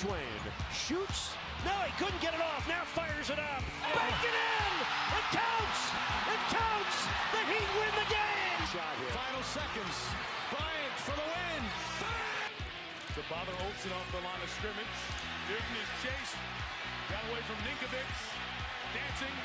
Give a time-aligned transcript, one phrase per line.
[0.00, 0.40] Twain
[0.72, 1.36] shoots.
[1.60, 2.64] No, he couldn't get it off.
[2.64, 3.60] Now fires it up.
[3.92, 4.72] Back it in.
[5.12, 5.80] It counts.
[6.24, 6.96] It counts.
[7.36, 8.60] The Heat win the game.
[8.72, 9.12] Shot here.
[9.12, 9.96] Final seconds.
[10.48, 11.62] Bryant for the win.
[13.12, 14.98] To bother Olsen off the line of scrimmage.
[15.52, 16.40] Newton is chased.
[17.12, 18.20] Got away from Ninkovich.
[18.96, 19.36] Dancing.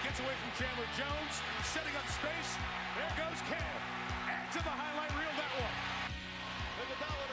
[0.00, 1.44] Gets away from Chandler Jones.
[1.60, 2.56] Setting up space.
[2.96, 3.80] There goes Cam.
[4.32, 5.76] Add to the highlight reel that one.
[6.88, 7.29] Iguodala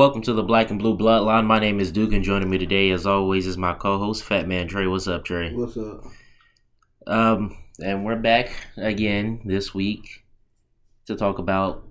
[0.00, 1.44] Welcome to the Black and Blue Bloodline.
[1.44, 4.66] My name is Duke, and joining me today, as always, is my co-host Fat Man
[4.66, 4.86] Trey.
[4.86, 5.52] What's up, Trey?
[5.52, 6.04] What's up?
[7.06, 10.24] Um, and we're back again this week
[11.04, 11.86] to talk about,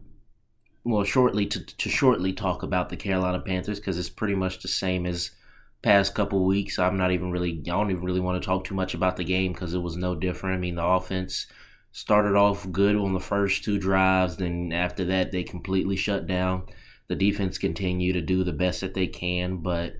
[0.84, 4.68] well, shortly to to shortly talk about the Carolina Panthers because it's pretty much the
[4.68, 5.30] same as
[5.84, 6.80] past couple weeks.
[6.80, 9.24] I'm not even really, I don't even really want to talk too much about the
[9.24, 10.56] game because it was no different.
[10.56, 11.46] I mean, the offense
[11.92, 16.64] started off good on the first two drives, then after that they completely shut down.
[17.10, 19.96] The defense continue to do the best that they can, but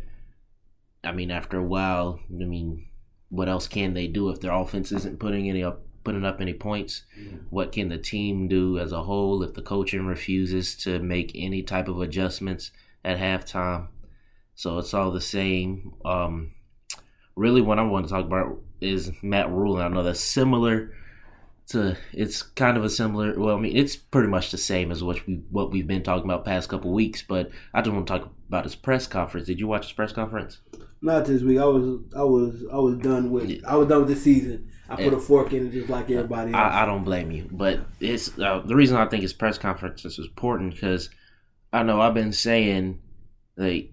[1.04, 2.88] I mean, after a while, I mean,
[3.30, 6.54] what else can they do if their offense isn't putting any up putting up any
[6.54, 7.04] points?
[7.50, 11.62] What can the team do as a whole if the coaching refuses to make any
[11.62, 12.72] type of adjustments
[13.04, 13.88] at halftime?
[14.56, 15.94] So it's all the same.
[16.06, 16.52] Um,
[17.36, 19.78] really, what I want to talk about is Matt Rhule.
[19.78, 20.94] And I know that's similar
[21.70, 23.40] to it's kind of a similar.
[23.40, 26.26] Well, I mean, it's pretty much the same as what we what we've been talking
[26.26, 27.22] about past couple weeks.
[27.22, 29.48] But I just want to talk about his press conference.
[29.48, 30.60] Did you watch his press conference?
[31.02, 31.60] Not this week.
[31.60, 34.72] I was I was I was done with I was done with the season.
[34.90, 36.60] I put a fork in it just like everybody else.
[36.60, 40.04] I, I don't blame you, but it's uh, the reason I think his press conference
[40.04, 41.12] is important because
[41.72, 43.00] I know I've been saying
[43.56, 43.92] like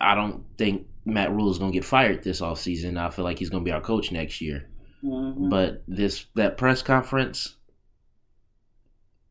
[0.00, 2.96] I don't think Matt Rhule is going to get fired this off season.
[2.96, 4.67] I feel like he's going to be our coach next year.
[5.04, 5.50] Mhm.
[5.50, 7.56] But this that press conference,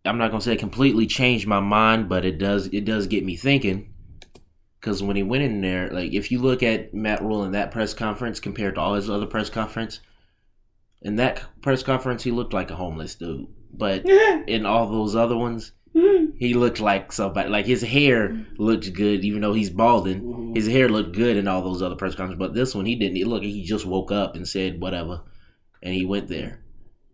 [0.05, 3.07] I'm not going to say it completely changed my mind, but it does it does
[3.07, 3.93] get me thinking.
[4.79, 7.71] Because when he went in there, like if you look at Matt Rhule in that
[7.71, 9.99] press conference compared to all his other press conference,
[11.01, 13.47] in that press conference he looked like a homeless dude.
[13.73, 14.05] But
[14.47, 17.49] in all those other ones, he looked like somebody.
[17.49, 20.21] Like his hair looked good, even though he's balding.
[20.21, 20.55] Mhm.
[20.55, 22.39] His hair looked good in all those other press conferences.
[22.39, 23.27] But this one, he didn't.
[23.29, 25.21] Like he just woke up and said whatever,
[25.81, 26.63] and he went there.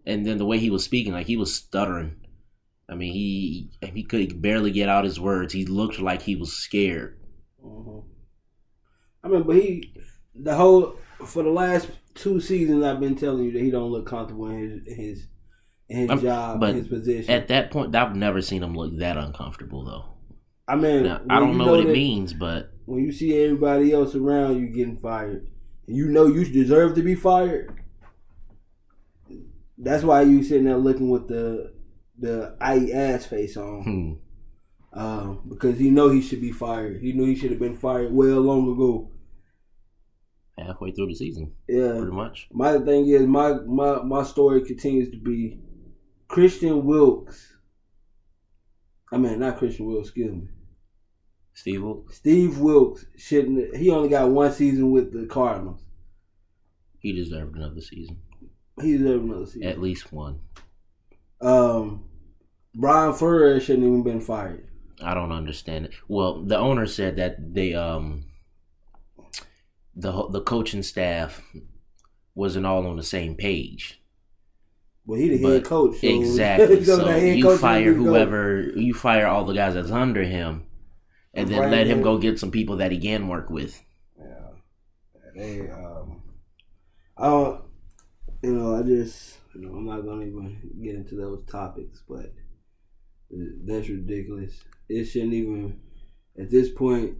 [0.05, 2.17] And then the way he was speaking, like he was stuttering.
[2.89, 5.53] I mean, he he could barely get out his words.
[5.53, 7.17] He looked like he was scared.
[7.63, 8.03] Mhm.
[9.23, 9.93] I mean, but he
[10.35, 14.05] the whole for the last two seasons I've been telling you that he don't look
[14.05, 15.27] comfortable in his in his
[15.89, 17.33] in his job, but in his position.
[17.33, 20.05] At that point, I've never seen him look that uncomfortable though.
[20.67, 23.91] I mean, Now, I don't you know what it means, but when you see everybody
[23.91, 25.47] else around you getting fired,
[25.87, 27.82] and you know you deserve to be fired.
[29.77, 31.73] That's why you sitting there looking with the
[32.17, 33.83] the I ass face on,
[34.93, 37.01] hmm, um, because he know he should be fired.
[37.01, 39.09] He knew he should have been fired well long ago.
[40.57, 41.97] halfway through the season, Yeah.
[41.97, 42.47] pretty much.
[42.51, 45.59] My thing is my my my story continues to be
[46.27, 47.55] Christian Wilkes.
[49.11, 50.09] I mean, not Christian Wilkes.
[50.09, 50.47] Excuse me.
[51.55, 53.75] Steve Wilks, Steve Wilks shouldn't.
[53.75, 55.81] He only got one season with the Cardinals.
[56.99, 58.17] he deserved another season,
[58.81, 59.63] He deserves another season.
[59.63, 60.39] at least one.
[61.41, 62.05] Um,
[62.75, 64.67] Brian Flores shouldn't even been fired.
[65.01, 65.91] I don't understand it.
[66.07, 68.25] Well, the owner said that they um
[69.95, 71.41] the the coaching staff
[72.35, 74.01] wasn't all on the same page.
[75.05, 75.97] Well, he the But- head coach.
[75.99, 76.83] So exactly.
[76.85, 78.03] so you fire to go.
[78.05, 80.65] whoever you fire all the guys that's under him,
[81.33, 83.83] and then Right, let him go get some people that he can work with.
[84.17, 84.47] Yeah,
[85.35, 85.69] they.
[85.69, 86.21] Um,
[87.17, 87.62] I don't.
[88.43, 89.39] You know, I just.
[89.55, 92.33] You know, I'm not gonna even get into those topics, but
[93.31, 94.63] that's ridiculous.
[94.89, 95.79] It shouldn't even.
[96.39, 97.17] At this point,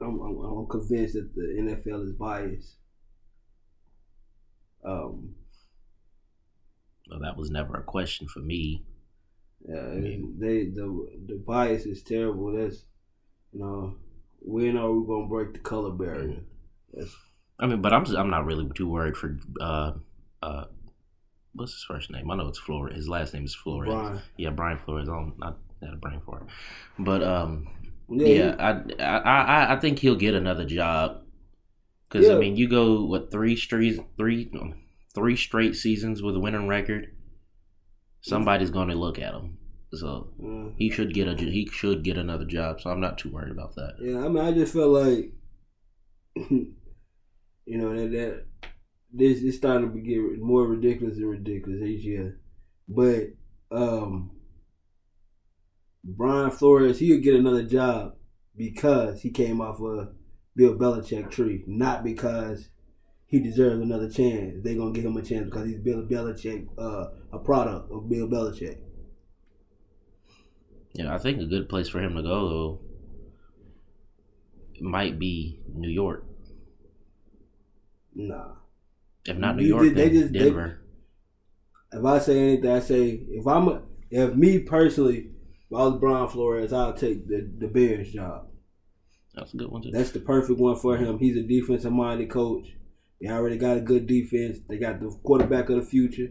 [0.00, 2.76] I'm, I'm, I'm convinced that the NFL is biased.
[4.84, 5.34] Um,
[7.10, 8.84] Well, that was never a question for me.
[9.68, 12.52] Yeah, mean- they the the bias is terrible.
[12.52, 12.84] That's
[13.52, 13.96] you know,
[14.40, 16.44] when are we gonna break the color barrier?
[16.92, 17.14] That's
[17.60, 19.92] I mean, but I'm I'm not really too worried for uh
[20.42, 20.64] uh
[21.54, 22.30] what's his first name?
[22.30, 22.96] I know it's Flores.
[22.96, 23.88] His last name is Flores.
[23.92, 24.20] Brian.
[24.36, 25.08] Yeah, Brian Flores.
[25.08, 26.46] I don't not had a brain for it,
[26.98, 27.68] but um
[28.08, 28.26] Yeah,
[28.58, 31.22] yeah, I, I I I think he'll get another job.
[32.08, 32.34] Because Yeah.
[32.34, 34.50] I mean, you go what three straight three
[35.14, 37.14] three straight seasons with a winning record.
[38.20, 39.58] Somebody's going to look at him,
[39.92, 40.72] so Mm.
[40.76, 42.80] he should get a he should get another job.
[42.80, 43.96] So I'm not too worried about that.
[44.00, 45.32] Yeah, I mean, I just feel like,
[47.66, 48.44] you know, that that
[49.12, 52.40] this is starting to get more ridiculous and ridiculous each year.
[52.88, 53.28] But
[53.70, 54.32] um
[56.04, 58.16] Brian Flores, he'll get another job
[58.56, 60.10] because he came off a
[60.54, 62.68] Bill Belichick tree, not because
[63.26, 64.56] he deserves another chance.
[64.62, 68.28] They're gonna give him a chance because he's Bill Belichick, uh, a product of Bill
[68.28, 68.78] Belichick.
[70.92, 72.80] Yeah, I think a good place for him to go though
[74.80, 76.24] might be New York.
[78.14, 78.52] Nah.
[79.26, 80.80] If not New York, they then just- they- Denver.
[81.92, 85.28] If I say anything, I say if I'm a, if me personally,
[85.70, 88.48] if I was Brian Flores, I'll take the the Bears job.
[89.34, 89.90] That's a good one too.
[89.92, 91.18] That's the perfect one for him.
[91.18, 92.66] He's a defensive minded coach.
[93.20, 94.58] They already got a good defense.
[94.68, 96.30] They got the quarterback of the future.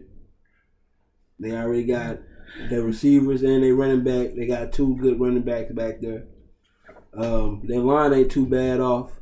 [1.40, 2.20] They already got
[2.68, 4.34] the receivers and they running back.
[4.36, 6.26] They got two good running backs back there.
[7.14, 9.12] Um, their line ain't too bad off.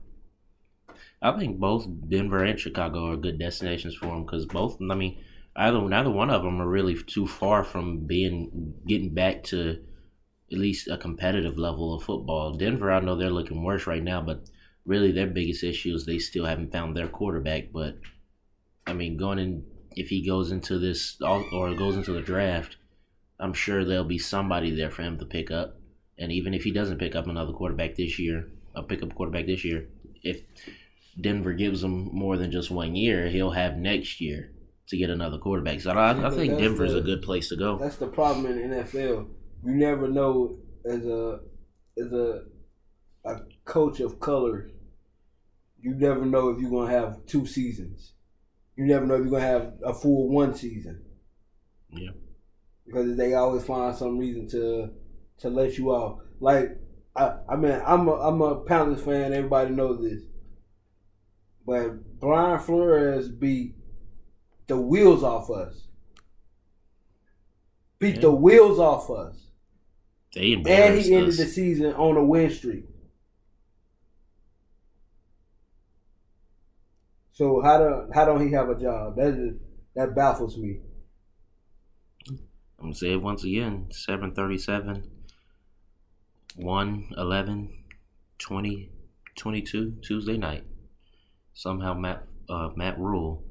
[1.22, 4.78] I think both Denver and Chicago are good destinations for him because both.
[4.90, 5.22] I mean,
[5.54, 9.78] either neither one of them are really too far from being getting back to
[10.50, 12.54] at least a competitive level of football.
[12.56, 14.50] Denver, I know they're looking worse right now, but
[14.84, 17.72] really their biggest issue is they still haven't found their quarterback.
[17.72, 17.98] But
[18.86, 19.64] I mean, going in
[19.94, 22.76] if he goes into this or goes into the draft,
[23.38, 25.76] I'm sure there'll be somebody there for him to pick up.
[26.18, 29.88] And even if he doesn't pick up another quarterback this year, a quarterback this year.
[30.22, 30.42] If
[31.20, 34.52] Denver gives him more than just one year, he'll have next year
[34.88, 35.80] to get another quarterback.
[35.80, 37.78] So I, I think Denver's the- a good place to go.
[37.78, 39.28] That's the problem in the NFL.
[39.64, 41.40] You never know as a
[41.98, 42.42] as a
[43.24, 44.70] a coach of color.
[45.80, 48.12] You never know if you're gonna have two seasons.
[48.76, 51.02] You never know if you're gonna have a full one season
[51.90, 52.10] Yeah.
[52.86, 54.90] because they always find some reason to
[55.38, 56.20] to let you off.
[56.40, 56.78] Like
[57.14, 59.32] I, I mean, I'm a I'm a Panthers fan.
[59.32, 60.22] Everybody knows this,
[61.66, 63.74] but Brian Flores beat
[64.66, 65.86] the wheels off us.
[67.98, 69.36] Beat the wheels off us,
[70.34, 70.64] They and
[70.98, 71.36] he ended us.
[71.36, 72.84] the season on a win streak.
[77.32, 79.16] So how do how don't he have a job?
[79.16, 79.54] That is,
[79.94, 80.80] that baffles me.
[82.28, 83.86] I'm gonna say it once again.
[83.90, 85.08] 737,
[86.56, 87.84] 1, 11,
[88.38, 88.90] 20,
[89.36, 90.64] 22, Tuesday night.
[91.54, 93.44] Somehow Matt uh, Matt Rhule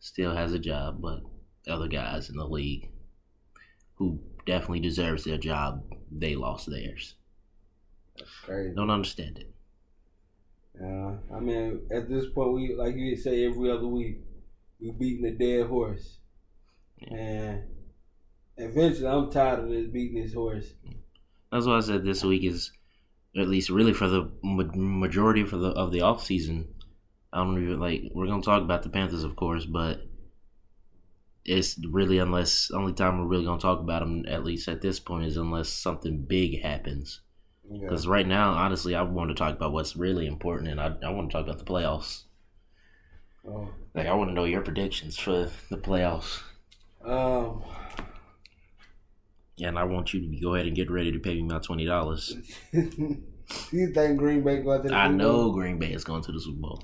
[0.00, 1.22] still has a job, but
[1.68, 2.90] other guys in the league
[3.94, 7.14] who definitely deserves their job, they lost theirs.
[8.44, 8.74] Crazy.
[8.74, 9.52] Don't understand it.
[10.80, 14.18] Yeah, I mean, at this point, we like you say every other week,
[14.78, 16.18] we beating a dead horse,
[17.10, 17.64] and
[18.56, 20.74] eventually, I'm tired of this beating this horse.
[21.50, 22.72] That's what I said this week is,
[23.36, 26.74] at least really for the majority for the of the off season.
[27.32, 28.02] I don't even like.
[28.14, 30.00] We're gonna talk about the Panthers, of course, but
[31.44, 34.98] it's really unless only time we're really gonna talk about them at least at this
[34.98, 37.20] point is unless something big happens.
[37.70, 37.80] Yeah.
[37.88, 41.10] Because right now, honestly, I want to talk about what's really important, and I I
[41.10, 42.24] want to talk about the playoffs.
[43.48, 43.70] Oh.
[43.94, 46.42] Like I want to know your predictions for the playoffs,
[47.04, 47.62] Um,
[49.60, 51.84] and I want you to go ahead and get ready to pay me my twenty
[51.86, 52.34] dollars.
[52.72, 55.52] you think Green Bay going to the I Super know Bowl?
[55.52, 56.82] Green Bay is going to the Super Bowl.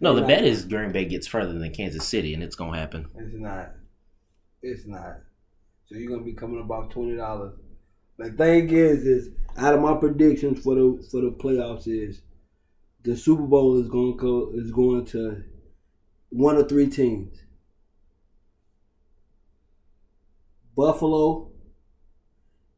[0.00, 3.06] No, the bet is Green Bay gets further than Kansas City, and it's gonna happen.
[3.16, 3.72] It's not.
[4.62, 5.20] It's not.
[5.86, 7.54] So you're gonna be coming about twenty dollars.
[8.18, 12.22] The thing is, is out of my predictions for the for the playoffs is
[13.02, 15.42] the Super Bowl is going to go is going to
[16.30, 17.36] one of three teams:
[20.76, 21.50] Buffalo,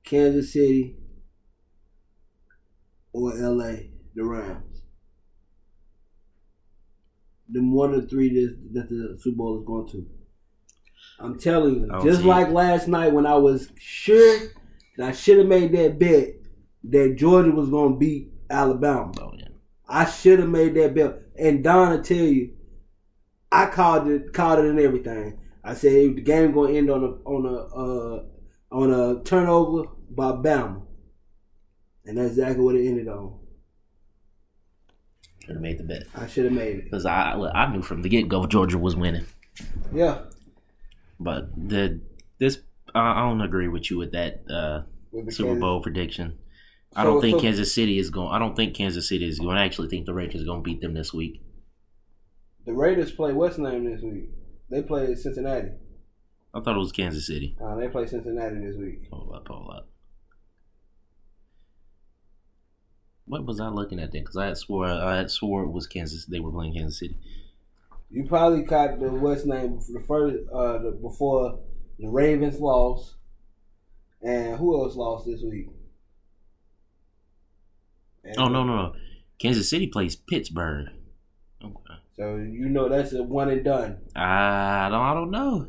[0.03, 0.97] Kansas City,
[3.13, 3.91] or L.A.
[4.15, 4.74] The Rams.
[7.55, 10.07] Them one of three that, that the Super Bowl is going to.
[11.21, 14.41] I'm telling you, Oh, just like last night when I was sure
[14.97, 16.31] that I should have made that bet
[16.85, 19.13] that Georgia was going to beat Alabama.
[19.21, 19.49] Oh yeah,
[19.89, 21.21] I should have made that bet.
[21.39, 22.55] And Don will tell you,
[23.53, 25.39] I called it, called it and everything.
[25.63, 28.25] I said the game going to end on a on a uh,
[28.73, 30.83] on a turnover by Bama,
[32.05, 33.39] and that's exactly what it ended on.
[35.45, 36.85] Should have made the bet I should have made it.
[36.85, 39.27] because I I knew from the get go Georgia was winning,
[39.93, 40.23] Yeah,
[41.21, 42.01] but the
[42.39, 42.59] this
[42.95, 44.83] I I don't agree with you with that uh,
[45.13, 46.39] with Super Kansas- Bowl prediction.
[46.97, 48.29] I don't think so- Kansas City is going.
[48.33, 49.57] I don't think Kansas City is going.
[49.57, 51.43] I actually think the Rangers are going to beat them this week.
[52.67, 54.31] The Raiders play what's name this week?
[54.71, 55.71] They play Cincinnati.
[56.55, 57.57] I thought it was Kansas City.
[57.63, 59.09] Uh, they play Cincinnati this week.
[59.13, 59.89] Hold up, hold up.
[63.27, 64.23] What was I looking at then?
[64.23, 66.27] Because I had swore I had swore it was Kansas.
[66.27, 67.17] They were playing Kansas City.
[68.11, 71.59] You probably caught the what's name the first uh the, before
[71.99, 73.15] the Ravens lost,
[74.23, 75.69] and who else lost this week?
[78.25, 78.95] And- Oh no no no!
[79.39, 80.89] Kansas City plays Pittsburgh.
[81.63, 81.95] Okay.
[82.17, 83.99] So you know that's a one and done.
[84.15, 85.69] I don't I don't know.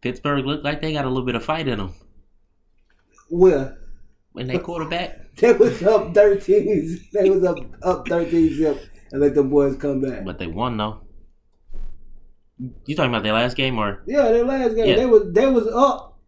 [0.00, 1.94] Pittsburgh looked like they got a little bit of fight in them.
[3.28, 3.76] Well,
[4.32, 6.98] When they quarterback, they was up thirteen.
[7.12, 8.80] They was up up thirteen zip
[9.12, 10.24] and let the boys come back.
[10.24, 11.00] but they won though.
[12.86, 14.02] You talking about their last game or?
[14.06, 14.96] Yeah, their last game Yeah.
[14.96, 16.18] they was they was up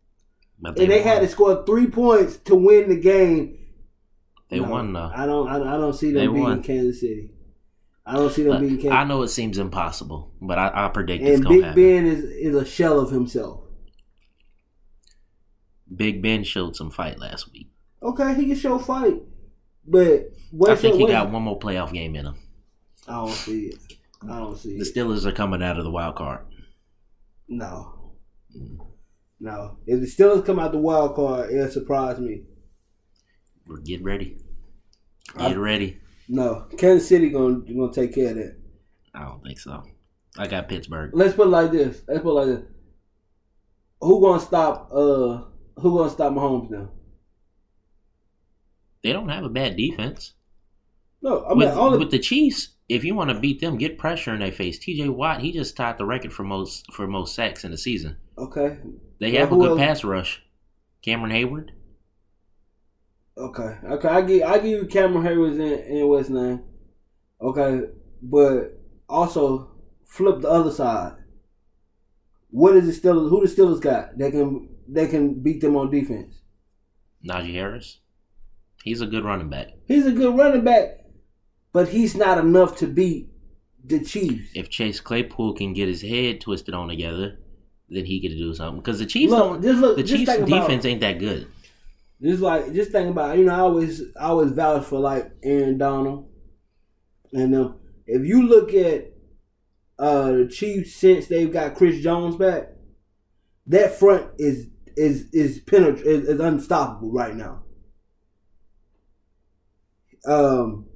[0.61, 3.59] But and they had to score three points to win the game.
[4.49, 5.11] They No, won though.
[5.15, 5.49] I don't.
[5.49, 6.63] I, don't- I don't see They them beating won.
[6.63, 7.31] Kansas City.
[8.05, 8.93] I don't see them Look, beating Kansas.
[8.93, 11.83] I know it seems impossible, but I, I predict it's and gonna Big happen.
[11.83, 13.61] Ben is is a shell of himself.
[15.95, 17.69] Big Ben showed some fight last week.
[18.03, 19.23] Okay, he can show fight,
[19.87, 20.31] but
[20.69, 22.35] I think he got one more playoff game in him.
[23.07, 23.79] I don't see it.
[24.25, 24.79] I don't see it.
[24.79, 25.07] The it.
[25.07, 26.45] Steelers are coming out of the wild card.
[27.49, 28.13] No,
[29.41, 29.77] no.
[29.87, 32.43] If the Steelers come out the wild card, it'll surprise me.
[33.67, 34.39] We're getting ready.
[35.37, 35.99] I- Get ready.
[36.29, 38.57] No, Kansas City gonna gonna take care of that.
[39.15, 39.83] I don't think so.
[40.39, 41.11] I got Pittsburgh.
[41.13, 42.03] Let's put it like this.
[42.09, 42.63] Let's put it like this.
[44.01, 44.89] Who gonna stop?
[44.93, 45.43] Uh,
[45.79, 46.89] who gonna stop Mahomes now?
[49.03, 50.35] They don't have a bad defense.
[51.21, 54.35] No, I mean with, with the Chiefs, if you want to beat them, get pressure
[54.35, 54.79] in their face.
[54.79, 55.09] T.J.
[55.09, 58.17] Watt, he just tied the record for most for most sacks in the season.
[58.39, 58.79] okay.
[59.21, 59.79] They have a good else?
[59.79, 60.43] pass rush.
[61.01, 61.71] Cameron Heyward.
[63.39, 66.65] Okay, okay, I give I give you Cameron Heyward in, in West name.
[67.41, 67.83] Okay,
[68.21, 68.79] but
[69.09, 69.71] also
[70.05, 71.15] flip the other side.
[72.51, 73.31] What is the Steelers?
[73.31, 76.35] Who the Steelers got that can that can beat them on defense?
[77.27, 77.99] Najee Harris.
[78.85, 79.69] He's a good running back.
[79.87, 81.01] He's a good running back,
[81.73, 83.29] but he's not enough to beat
[83.85, 84.51] the Chiefs.
[84.55, 87.39] If Chase Claypool can get his head twisted on together,
[87.89, 88.81] then he could do something.
[88.81, 89.81] Because the Chiefs Look, don't.
[89.81, 91.47] look, The Chiefs' think about- defense ain't that good.
[92.21, 95.77] Just like just think about you know I always I always vouch for like Aaron
[95.77, 96.29] Donald,
[97.33, 99.13] and um, if you look at
[99.99, 102.69] uh the Chiefs since they've got Chris Jones back,
[103.67, 107.65] that front is is is penetra- is, is unstoppable right now.
[110.27, 110.87] Um,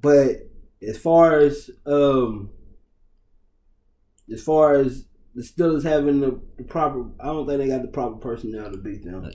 [0.00, 0.48] but
[0.86, 2.50] as far as um
[4.32, 7.88] as far as the Steelers having the, the proper, I don't think they got the
[7.88, 9.30] proper personnel to beat them.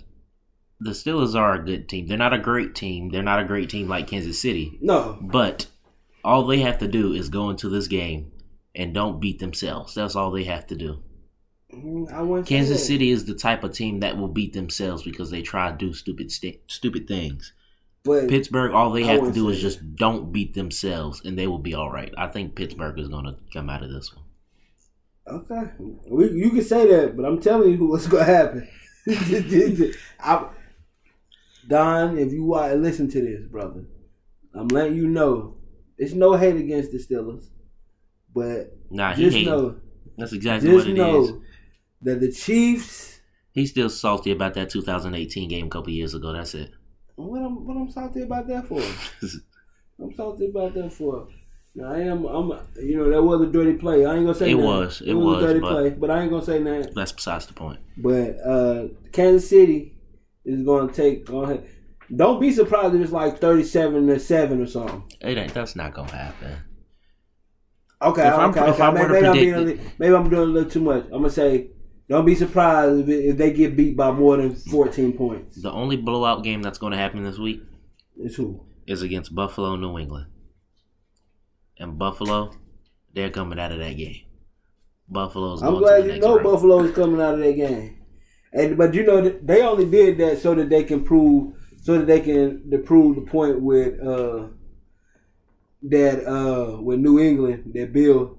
[0.79, 2.07] The Steelers are a good team.
[2.07, 3.09] They're not a great team.
[3.09, 4.77] They're not a great team like Kansas City.
[4.81, 5.67] No, But
[6.23, 8.31] all they have to do is go into this game
[8.73, 9.95] and don't beat themselves.
[9.95, 11.01] That's all they have to do.
[11.73, 12.85] Mm, Kansas.
[12.85, 15.93] City is the type of team that will beat themselves because they try to do
[15.93, 17.53] stupid st- stupid things.
[18.05, 21.59] But Pittsburgh, all they have to do is just don't beat themselves, and they will
[21.59, 22.13] be all right.
[22.17, 24.25] I think Pittsburgh is going to come out of this one.
[25.27, 25.71] okay,
[26.07, 28.67] we, you can say that, but I'm telling you what's going to happen.
[30.19, 30.47] I,
[31.67, 33.85] Don, if you watch, listen to this, brother,
[34.53, 35.57] I'm letting you know.
[35.97, 37.47] it's no hate against the Steelers,
[38.33, 39.77] but Nah, he just know,
[40.17, 41.31] That's exactly what it is.
[42.03, 43.19] that the Chiefs.
[43.51, 46.33] He's still salty about that 2018 game a couple years ago.
[46.33, 46.71] That's it.
[47.15, 48.81] What I'm what I'm salty about that for?
[50.01, 51.27] I'm salty about that for.
[51.75, 54.05] Now I am I'm you know that was a dirty play.
[54.05, 54.65] I ain't gonna say It nothing.
[54.69, 56.93] was, it a was, dirty but- play, but I ain't gonna say that.
[56.95, 57.79] That's besides the point.
[57.98, 59.93] But uh Kansas City
[60.43, 61.25] is gonna take.
[61.25, 61.65] Go ahead.
[62.15, 65.03] Don't be surprised if it's like thirty-seven to seven or something.
[65.22, 65.53] It ain't.
[65.53, 66.57] That's not gonna happen.
[68.01, 68.84] Okay, If I'm- okay, if okay.
[68.84, 71.05] I to maybe, I'm being predict maybe I'm doing a little too much.
[71.05, 71.72] I'm gonna say,
[72.09, 75.62] don't be surprised if, if they get beat by more than fourteen points.
[75.62, 77.62] The only blowout game that's going to happen this week
[78.17, 78.65] is who?
[78.88, 80.27] is against Buffalo, New England.
[81.77, 82.53] And Buffalo,
[83.13, 84.21] they're coming out of that game.
[85.09, 86.43] Buffalo's going I'm glad you know round.
[86.43, 88.01] Buffalo is coming out of that game.
[88.53, 92.07] And but you know they only did that so that they can prove so that
[92.07, 94.47] they can to prove the point with uh
[95.83, 98.38] that uh with New England that Bill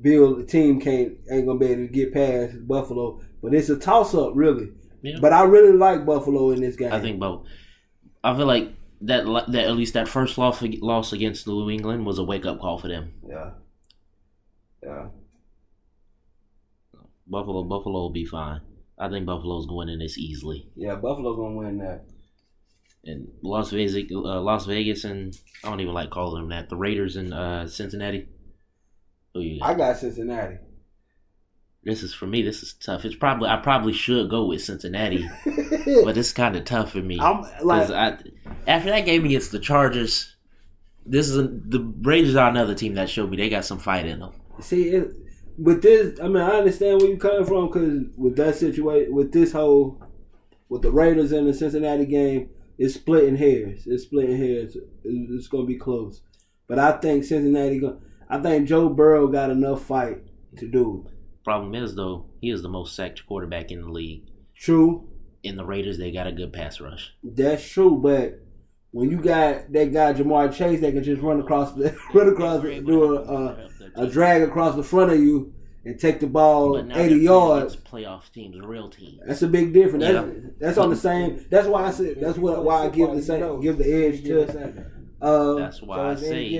[0.00, 3.20] Bill the team can't ain't gonna be able to get past Buffalo.
[3.42, 4.70] But it's a toss up really.
[5.02, 5.18] Yeah.
[5.20, 6.92] But I really like Buffalo in this game.
[6.92, 7.46] I think both.
[8.22, 8.72] I feel like
[9.02, 12.60] that that at least that first loss loss against New England was a wake up
[12.60, 13.12] call for them.
[13.28, 13.50] Yeah.
[14.82, 15.06] Yeah.
[17.26, 18.60] Buffalo Buffalo will be fine.
[18.98, 20.68] I think Buffalo's going in this easily.
[20.76, 22.04] Yeah, Buffalo's gonna win that.
[23.04, 26.70] And Las Vegas, uh, Las Vegas, and I don't even like calling them that.
[26.70, 28.28] The Raiders and uh, Cincinnati.
[29.34, 29.70] Who you got?
[29.70, 30.56] I got Cincinnati.
[31.82, 32.40] This is for me.
[32.42, 33.04] This is tough.
[33.04, 35.28] It's probably I probably should go with Cincinnati,
[36.04, 37.18] but it's kind of tough for me.
[37.20, 38.16] I'm like I,
[38.66, 40.34] after that game against the Chargers,
[41.04, 44.06] this is a, the Raiders are another team that showed me they got some fight
[44.06, 44.32] in them.
[44.60, 45.12] See, it,
[45.58, 49.32] with this, I mean, I understand where you're coming from because with that situation, with
[49.32, 50.00] this whole,
[50.70, 52.48] with the Raiders and the Cincinnati game,
[52.78, 53.86] it's splitting hairs.
[53.86, 54.74] It's splitting hairs.
[54.76, 56.22] It- It's going to be close.
[56.66, 60.22] But I think Cincinnati, go, I think Joe Burrow got enough fight
[60.58, 61.12] to do it.
[61.44, 64.22] Problem is though, he is the most sacked quarterback in the league.
[64.56, 65.08] True,
[65.42, 67.12] In the Raiders, they got a good pass rush.
[67.22, 67.98] that's true.
[68.02, 68.40] But
[68.92, 72.62] when you got that guy Ja'Marr Chase that can just run across the run across,
[72.62, 75.52] do a, a, a drag across the front of you
[75.84, 77.74] and take the ball But now eighty yards.
[77.74, 79.20] against playoff teams, real teams.
[79.26, 80.04] That's a big difference.
[80.04, 80.40] That's, Yeah.
[80.58, 81.44] that's on the same.
[81.50, 82.20] That's why I said.
[82.20, 84.86] That's what why I give the same, give the edge to.
[85.20, 86.58] Uh, That's why I say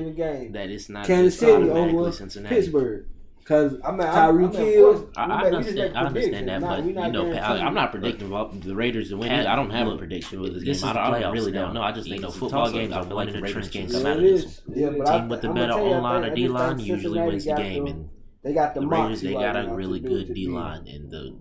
[0.52, 2.54] that it's not Kansas just City automatically over Cincinnati.
[2.54, 3.06] Pittsburgh
[3.38, 4.94] because I mean, I- Tyreek I mean, of Hill.
[5.02, 5.99] course, I, I make- we just understand.
[5.99, 6.94] I understand that, predictions.
[6.94, 9.30] but Nah, you know, I, I'm not predicting about the Raiders to win.
[9.30, 10.68] And- I don't have a prediction with this game.
[10.73, 11.64] This is I, the don't, I really now.
[11.66, 11.82] don't know.
[11.82, 12.92] I just You think know, the football football games, games.
[12.94, 14.12] I I feel feel like like the the Raiders Raiders can can come come out
[14.12, 14.62] out of of this this.
[14.76, 16.54] Yeah, but Team with the better tell you, I O line or I D just
[16.54, 18.08] line usually wins the game, and
[18.42, 20.50] They got the, the Raiders they got a really good D beat.
[20.50, 21.37] line, and the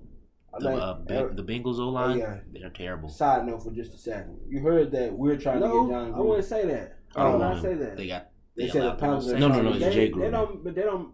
[0.59, 2.37] the uh, Be- the Bengals O line yeah.
[2.51, 3.07] they're terrible.
[3.09, 4.37] Side note for just a second.
[4.49, 6.13] You heard that we're trying No, to get John.
[6.13, 6.97] I wouldn't say that.
[7.15, 7.97] I don't Why want not say that?
[7.97, 9.69] They got They they said the Panthers them are to- No, no, no.
[9.69, 11.13] to It's get- Jay They don't, but they don't.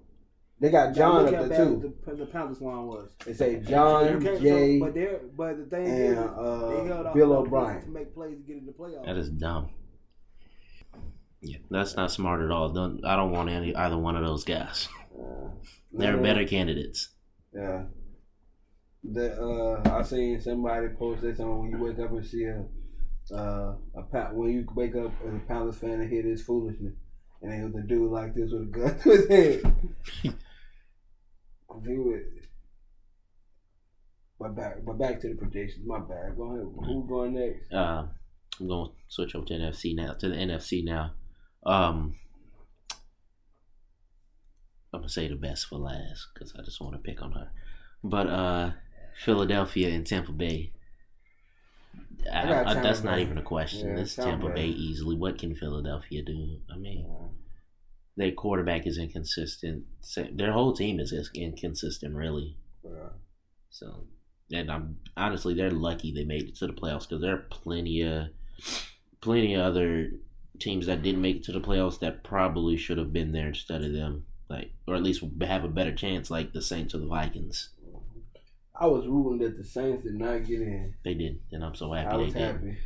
[0.62, 1.96] They got John up there too.
[2.06, 3.10] The, the Panthers line was.
[3.26, 6.22] They say So you John, can't- Jay, but they're but the thing and is, they
[6.22, 7.82] uh, held off Bill enough O'Brien.
[7.82, 9.06] to make plays to get in the playoffs.
[9.06, 9.70] That is dumb.
[11.42, 12.70] Yeah, that's not smart at all.
[12.74, 14.90] Don't, I don't want any either one of those guys.
[15.18, 15.48] Uh,
[15.94, 16.22] They're yeah.
[16.22, 17.10] better candidates.
[17.54, 17.84] Yeah.
[19.06, 22.66] The uh, I seen somebody post that something when you wake up and see a
[23.32, 24.02] uh a
[24.34, 26.94] when you wake up as a Palace fan and hear this foolishness,
[27.42, 29.76] and it was a dude like this with a gun to his head.
[31.86, 32.24] He would-
[34.40, 35.86] But back, but back to the predictions.
[35.86, 36.36] My bad.
[36.36, 36.68] Go ahead.
[36.86, 37.72] Who's going next?
[37.72, 38.08] Uh,
[38.60, 40.14] I'm going to switch over to NFC now.
[40.14, 41.12] To the NFC now.
[41.66, 42.16] Um,
[44.94, 47.52] I'm gonna say the best for last because I just want to pick on her.
[48.04, 48.72] But uh,
[49.24, 50.72] Philadelphia and Tampa Bay.
[52.32, 53.90] I, I got I- Tampa that's not even a question.
[53.90, 54.54] Yeah, it's Tampa Tampa Bay.
[54.56, 55.16] Bay easily.
[55.16, 56.60] What can Philadelphia do?
[56.74, 57.06] I mean,
[58.18, 59.86] their quarterback is inconsistent.
[60.34, 62.58] Their whole team is is inconsistent, really.
[62.86, 63.10] Uh,
[63.70, 64.08] So,
[64.52, 68.02] and I'm honestly they're lucky they made it to the playoffs because there are plenty
[68.02, 68.28] of
[69.22, 70.12] plenty of other
[70.60, 73.84] teams that didn't make it to the playoffs that probably should have been there instead
[73.84, 77.08] of them, like or at least have a better chance, like the Saints or the
[77.08, 77.70] Vikings.
[78.82, 80.94] I was rooting that the Saints did not get in.
[81.04, 82.48] They did, and I'm so I happy was they did.
[82.56, 82.78] happy.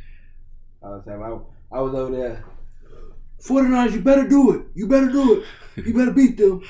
[0.82, 1.22] I was happy.
[1.22, 2.44] I, I was over there.
[3.42, 4.62] 49ers, you better do it.
[4.74, 5.42] You better do
[5.76, 5.86] it.
[5.86, 6.62] You better beat them.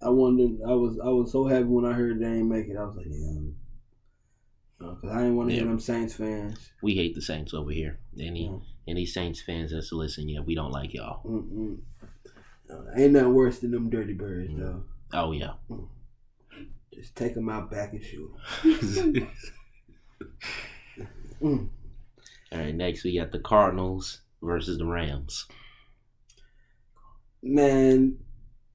[0.00, 0.60] I wanted.
[0.66, 0.98] I was.
[1.00, 2.76] I was so happy when I heard they ain't make it.
[2.76, 3.40] I was like, yeah.
[4.78, 5.70] Because I didn't want to hear Yeah.
[5.70, 6.70] them Saints fans.
[6.82, 7.98] We hate the Saints over here.
[8.18, 8.58] Any Yeah.
[8.86, 11.22] any Saints fans that's listen, yeah, we don't like y'all.
[11.24, 11.78] Mm-mm.
[12.96, 14.58] Ain't nothing worse than them dirty birds, Mm.
[14.60, 14.82] though.
[15.12, 15.52] Oh yeah.
[16.94, 18.30] Just take them out back and shoot.
[21.40, 21.68] Mm.
[22.50, 25.46] All right, next we got the Cardinals versus the Rams.
[27.44, 28.18] Man,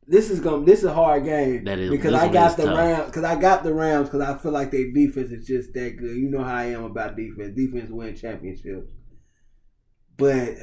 [0.07, 2.77] this is gonna this is a hard game That is- because I got the tough.
[2.77, 5.97] Rams because I got the Rams because I feel like their defense is just that
[5.97, 6.15] good.
[6.15, 7.53] You know how I am about defense.
[7.53, 8.87] Defense win championships,
[10.17, 10.53] but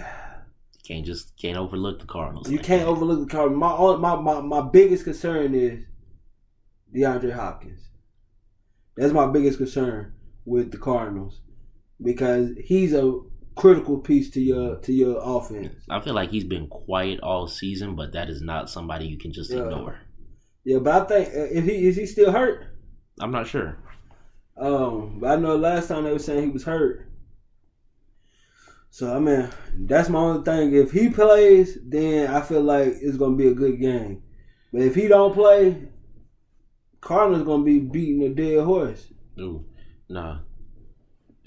[0.90, 2.50] Can't just can't overlook the Cardinals.
[2.50, 2.88] you like can't that.
[2.88, 3.60] overlook the Cardinals.
[3.60, 5.84] My, my my my biggest concern is
[6.92, 7.88] DeAndre Hopkins.
[8.96, 11.42] That's my biggest concern with the Cardinals
[12.02, 13.20] because he's a
[13.54, 15.74] critical piece to your to your offense.
[15.88, 19.32] I feel like he's been quiet all season, but that is not somebody you can
[19.32, 19.58] just Yeah.
[19.66, 19.96] ignore.
[20.64, 22.64] Yeah, but I think uh, if he is he still hurt.
[23.20, 23.78] I'm not sure.
[24.56, 27.06] Um, but I know last time they were saying he was hurt.
[28.90, 30.74] So I mean, that's my only thing.
[30.74, 34.22] If he plays, then I feel like it's gonna be a good game.
[34.72, 35.88] But if he don't play,
[37.00, 39.08] Cardinals gonna be beating a dead horse.
[39.38, 39.64] Ooh,
[40.08, 40.40] nah.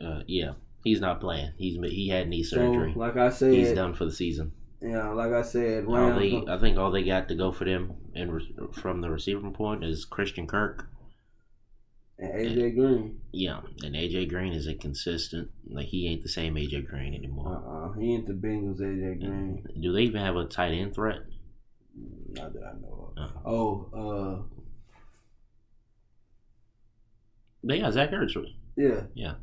[0.04, 0.54] Uh, yeah,
[0.84, 1.52] he's not playing.
[1.58, 2.94] He's he had knee So, surgery.
[2.96, 4.52] like I said, he's done for the season.
[4.82, 8.34] yeah, like I said, they, I think all they got to go for them and
[8.34, 10.88] re- from the receiving point is Christian Kirk.
[12.24, 13.20] And AJ Green.
[13.32, 15.50] Yeah, and AJ Green is inconsistent.
[15.70, 17.48] Like he ain't the same AJ Green anymore.
[17.48, 17.94] Uh anymore.
[17.96, 18.80] uh he ain't the Bengals.
[18.80, 19.68] AJ Green.
[19.82, 21.20] Do they even have a tight end threat?
[22.30, 23.30] Not that I know of.
[23.30, 24.46] Uh, Oh,
[27.64, 28.36] they got Zach Ertz.
[28.36, 28.42] uh,
[28.76, 29.02] yeah.
[29.14, 29.34] Yeah.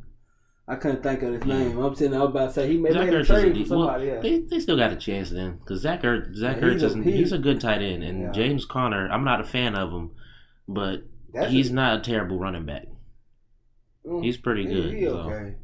[0.68, 1.78] I couldn't think of his name.
[1.78, 4.06] I'm sitting there about to say he made, Zach made a trade for somebody.
[4.06, 4.20] well, yeah.
[4.20, 6.86] they, they still got a chance then because Zach Ertz, Zach Yeah, Ertz he's a-
[6.98, 8.30] is he's a good tight end, and Yeah.
[8.32, 9.08] James Conner.
[9.10, 10.10] I'm not a fan of him,
[10.68, 12.86] but That's he's a- not a terrible running back.
[14.06, 14.94] Mm, He's pretty good.
[14.94, 15.18] He, so.
[15.18, 15.54] okay.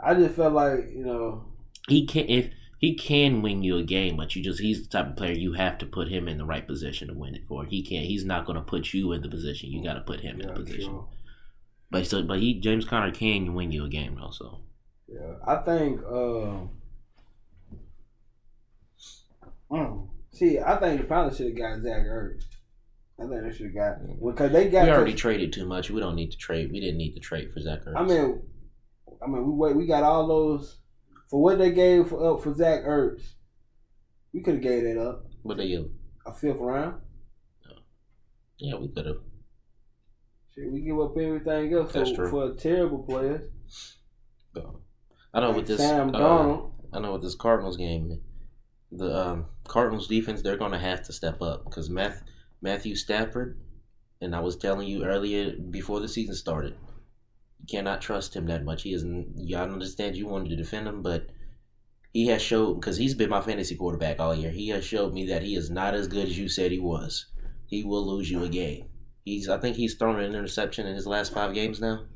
[0.00, 1.44] I just felt like you know.
[1.88, 5.10] He can if he can win you a game, but you just he's the type
[5.10, 7.64] of player you have to put him in the right position to win it for.
[7.64, 8.06] He can't.
[8.06, 9.70] He's not going to put you in the position.
[9.70, 10.90] You got to put him in the position.
[10.90, 11.08] sure.
[11.90, 14.30] But so, but he James Conner can win you a game though.
[14.30, 14.60] So
[15.08, 16.00] Yeah, I think.
[16.02, 16.66] Uh,
[19.70, 22.44] mm, see, I think the probably should have got Zach Ertz.
[23.18, 24.84] I think they should have got because they got.
[24.84, 25.90] we already traded too much.
[25.90, 26.70] We don't need to trade.
[26.72, 27.96] We didn't need to trade for Zach Ertz.
[27.96, 28.42] I mean,
[29.22, 29.76] I mean, we wait.
[29.76, 30.78] We got all those
[31.30, 33.22] for what they gave for, up for Zach Ertz.
[34.32, 35.82] We could have gave that up but they, uh,
[36.26, 37.00] a fifth round.
[38.58, 39.18] yeah, we could have.
[40.54, 42.30] Shit, we give up everything else That's for, true.
[42.30, 43.50] for terrible players.
[45.34, 45.78] I know Like with this.
[45.78, 46.70] Sam uh, Darnold.
[46.92, 48.20] I know with this Cardinals game,
[48.92, 52.22] the um, Cardinals defense they're going to have to step up because Math,
[52.64, 53.60] Matthew Stafford,
[54.22, 56.74] and I was telling you earlier before the season started,
[57.60, 58.82] you cannot trust him that much.
[58.82, 59.52] He isn't.
[59.54, 61.26] I understand you wanted to defend him, but
[62.14, 64.50] he has showed because he's been my fantasy quarterback all year.
[64.50, 67.26] He has showed me that he is not as good as you said he was.
[67.66, 68.86] He will lose you a game.
[69.26, 69.50] He's.
[69.50, 72.06] I think he's thrown an interception in his last five games now.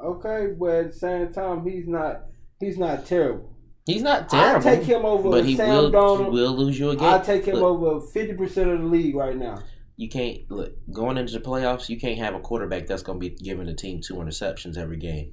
[0.00, 2.26] Okay, but at the same time, he's not.
[2.60, 3.55] He's not terrible.
[3.86, 4.62] He's not I terrible.
[4.64, 6.24] take him over but he Sam will, Darnold.
[6.24, 7.04] he will lose you again.
[7.14, 9.62] I take him Look, over fifty percent of the league right now.
[9.96, 11.88] You can't look going into the playoffs.
[11.88, 14.98] You can't have a quarterback that's going to be giving the team two interceptions every
[14.98, 15.32] game.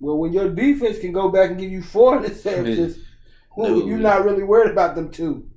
[0.00, 2.98] Well, when your defense can go back and give you four interceptions,
[3.56, 3.86] No.
[3.86, 5.48] you're not really worried about them two.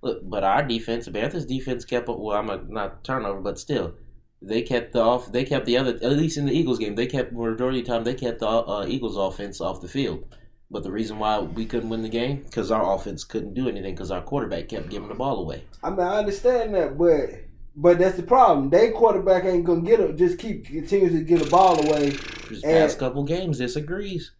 [0.00, 2.18] Look, but our defense, the Panthers' defense kept up.
[2.18, 3.94] Well, I'm a, not turnover, but still,
[4.40, 5.30] they kept the off.
[5.30, 5.90] They kept the other.
[6.02, 8.04] At least in the Eagles game, they kept majority of the time.
[8.04, 10.24] They kept the uh, Eagles' offense off the field.
[10.72, 13.94] But the reason why we couldn't win the game because our offense couldn't do anything
[13.94, 15.64] because our quarterback kept giving the ball away.
[15.82, 17.28] I mean, I understand that, but
[17.76, 18.70] but that's the problem.
[18.70, 20.16] They quarterback ain't gonna get it.
[20.16, 22.10] Just keep continues to get the ball away.
[22.48, 24.32] This And- past couple games disagrees.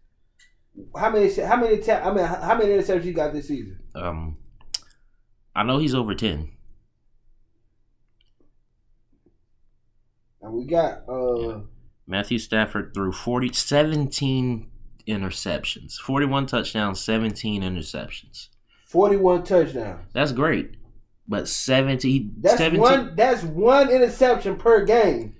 [0.96, 1.30] How many?
[1.34, 1.76] How many?
[1.78, 3.78] Ta- I mean, how many interceptions you got this season?
[3.94, 4.38] Um,
[5.54, 6.48] I know he's over ten.
[10.40, 11.60] And we got uh
[12.06, 14.70] Matthew Stafford threw 40, 17
[15.06, 18.48] interceptions, 41 touchdowns, 17 interceptions.
[18.86, 20.06] forty-one touchdowns.
[20.12, 20.76] That's great.
[21.28, 23.16] But 17, That's 17 one.
[23.16, 25.36] That's one interception per game.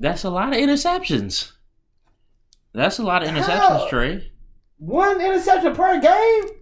[0.00, 1.52] that's a lot of interceptions.
[2.72, 3.88] That's a lot of interceptions, How?
[3.88, 4.32] Trey.
[4.78, 6.56] One interception per game.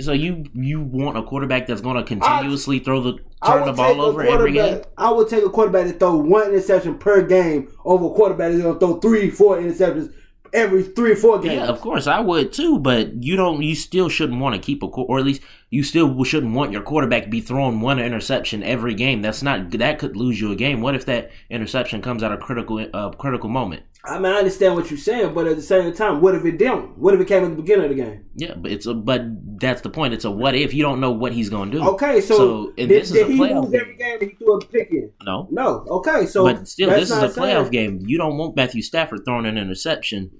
[0.00, 4.00] So you you want a quarterback that's going to continuously throw the turn the ball
[4.00, 4.80] over every game?
[4.96, 8.62] I would take a quarterback to throw one interception per game over a quarterback that's
[8.64, 10.12] gonna throw three, four interceptions
[10.52, 11.54] every three or four games.
[11.54, 13.62] Yeah, of course I would too, but you don't.
[13.62, 16.82] You still shouldn't want to keep a, or at least you still shouldn't want your
[16.82, 19.22] quarterback to be throwing one interception every game.
[19.22, 20.80] That's not that could lose you a game.
[20.80, 23.82] What if that interception comes at a critical uh, critical moment?
[24.04, 26.58] I mean, I understand what you're saying, but at the same time, what if it
[26.58, 26.98] didn't?
[26.98, 28.24] What if it came at the beginning of the game?
[28.34, 29.22] Yeah, but it's a but
[29.60, 30.12] that's the point.
[30.12, 31.88] It's a what if you don't know what he's going to do.
[31.90, 34.28] Okay, so, So, and did, this is did a he playoff lose every game that
[34.28, 35.12] he threw a pick in?
[35.22, 35.84] No, No.
[35.88, 38.00] Okay, so but still, this is a playoff saying- game.
[38.04, 40.32] You don't want Matthew Stafford throwing an interception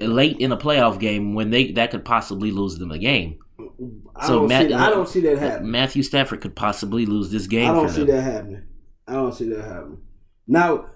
[0.00, 3.38] late in a playoff game when they that could possibly lose them a game.
[4.16, 5.70] I, So don't Matt- see I don't see that happening.
[5.70, 7.70] Matthew Stafford could possibly lose this game.
[7.70, 8.16] I don't see them.
[8.16, 8.62] that happening.
[9.06, 9.98] I don't see that happening.
[10.46, 10.86] Now,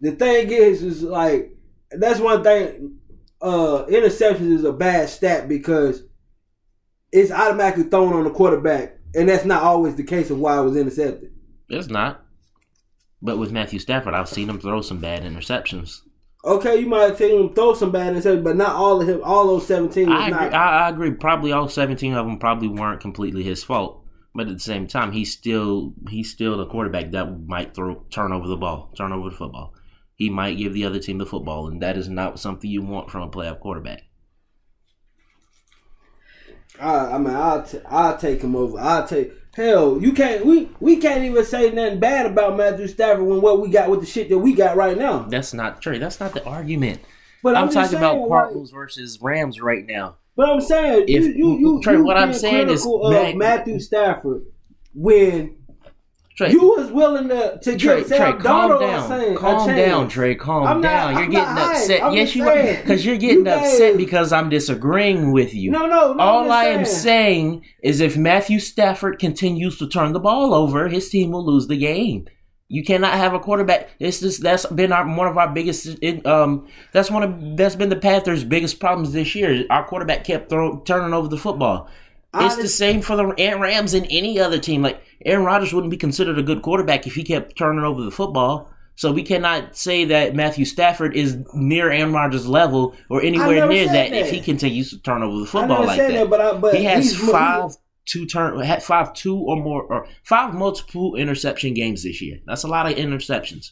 [0.00, 1.56] the thing is, is like
[1.90, 2.98] that's one thing.
[3.40, 6.02] Uh, interceptions is a bad stat because
[7.12, 10.62] it's automatically thrown on the quarterback, and that's not always the case of why it
[10.62, 11.32] was intercepted.
[11.68, 12.24] It's not.
[13.22, 16.00] But with Matthew Stafford, I've seen him throw some bad interceptions.
[16.48, 19.20] Okay, you might have taken him throw some bad interceptions, but not all of him.
[19.22, 20.08] All those seventeen.
[20.08, 21.10] Was I agree, not, I, I agree.
[21.10, 24.02] Probably all seventeen of them probably weren't completely his fault.
[24.34, 28.32] But at the same time, he's still he's still the quarterback that might throw turn
[28.32, 29.74] over the ball, turn over the football.
[30.14, 33.10] He might give the other team the football, and that is not something you want
[33.10, 34.04] from a playoff quarterback.
[36.80, 38.78] I, I mean, I'll t- I'll take him over.
[38.78, 40.00] I'll take hell.
[40.00, 40.46] You can't.
[40.46, 44.00] We we can't even say nothing bad about Matthew Stafford when what we got with
[44.00, 45.24] the shit that we got right now.
[45.24, 45.98] That's not true.
[45.98, 47.00] That's not the argument.
[47.42, 50.16] But I'm, I'm, talking saying, about like- versus Rams right now.
[50.36, 53.80] But I'm saying, If- you, you, you, Trey, you what I'm saying is of Matthew
[53.80, 54.46] Stafford
[54.94, 55.57] when
[56.38, 59.08] Trey, you was willing to to Trey, Sam Trey, calm down.
[59.08, 60.36] saying, calm down, Trey.
[60.36, 61.12] Calm I'm not- down.
[61.14, 62.02] You're I'm getting not upset.
[62.04, 65.72] I'm yes, you are, because you're getting You upset guys- because I'm disagreeing with you.
[65.72, 66.22] No, no, no.
[66.22, 71.10] All I'm am saying is if Matthew Stafford continues to turn the ball over, his
[71.10, 72.26] team will lose the game.
[72.70, 73.88] You cannot have a quarterback.
[73.98, 75.86] It's just that's been our, one of our biggest.
[76.02, 79.64] It, um, that's one of that's been the Panthers' biggest problems this year.
[79.70, 81.88] Our quarterback kept throw, turning over the football.
[82.34, 84.82] It's the same for the Rams and any other team.
[84.82, 88.10] Like Aaron Rodgers wouldn't be considered a good quarterback if he kept turning over the
[88.10, 88.70] football.
[88.96, 93.86] So we cannot say that Matthew Stafford is near Aaron Rodgers' level or anywhere near
[93.86, 94.12] that, that.
[94.12, 96.10] if he continues to turn over the football like that.
[96.10, 100.08] that, but I, but he has five two turn had five two or more or
[100.24, 102.40] five multiple interception games this year.
[102.44, 103.70] That's a lot of interceptions.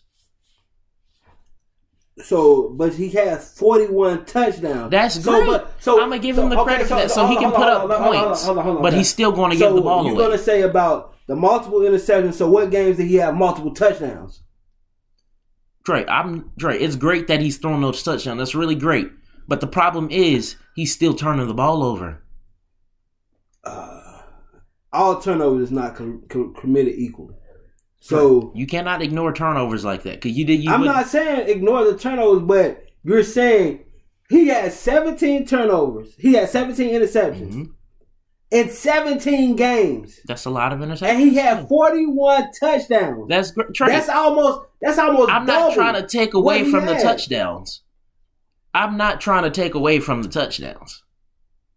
[2.22, 4.90] So, but he has forty-one touchdowns.
[4.90, 5.46] That's so, great.
[5.46, 7.52] But, so I'm gonna give him the okay, credit for that, so he can on,
[7.52, 8.44] put up on, hold on, hold on, points.
[8.44, 8.98] hold on, hold on, But okay.
[8.98, 10.24] he's still going to so give the ball you're away.
[10.24, 12.34] gonna say about the multiple interceptions.
[12.34, 14.40] So, what games did he have multiple touchdowns?
[15.84, 16.78] Trey, I'm Trey.
[16.78, 18.38] It's great that he's throwing those touchdowns.
[18.38, 19.08] That's really great.
[19.46, 22.22] But the problem is he's still turning the ball over.
[23.62, 24.22] Uh,
[24.92, 27.35] all turnovers is not com- com- committed equally.
[28.08, 30.62] So, You cannot ignore turnovers like that because you did.
[30.62, 33.80] You I'm would- not saying ignore the turnovers, but you're saying
[34.28, 36.14] he had 17 turnovers.
[36.18, 37.68] He had 17 interceptions Mhm.
[38.50, 41.02] in 17 games, That's a lot of interceptions.
[41.08, 43.28] and he had 41 touchdowns.
[43.28, 43.74] That's great.
[43.78, 44.60] That's almost.
[44.80, 45.30] That's almost.
[45.32, 47.82] I'm not trying to take away he from the touchdowns.
[48.74, 51.02] I'm not trying to take away from the touchdowns.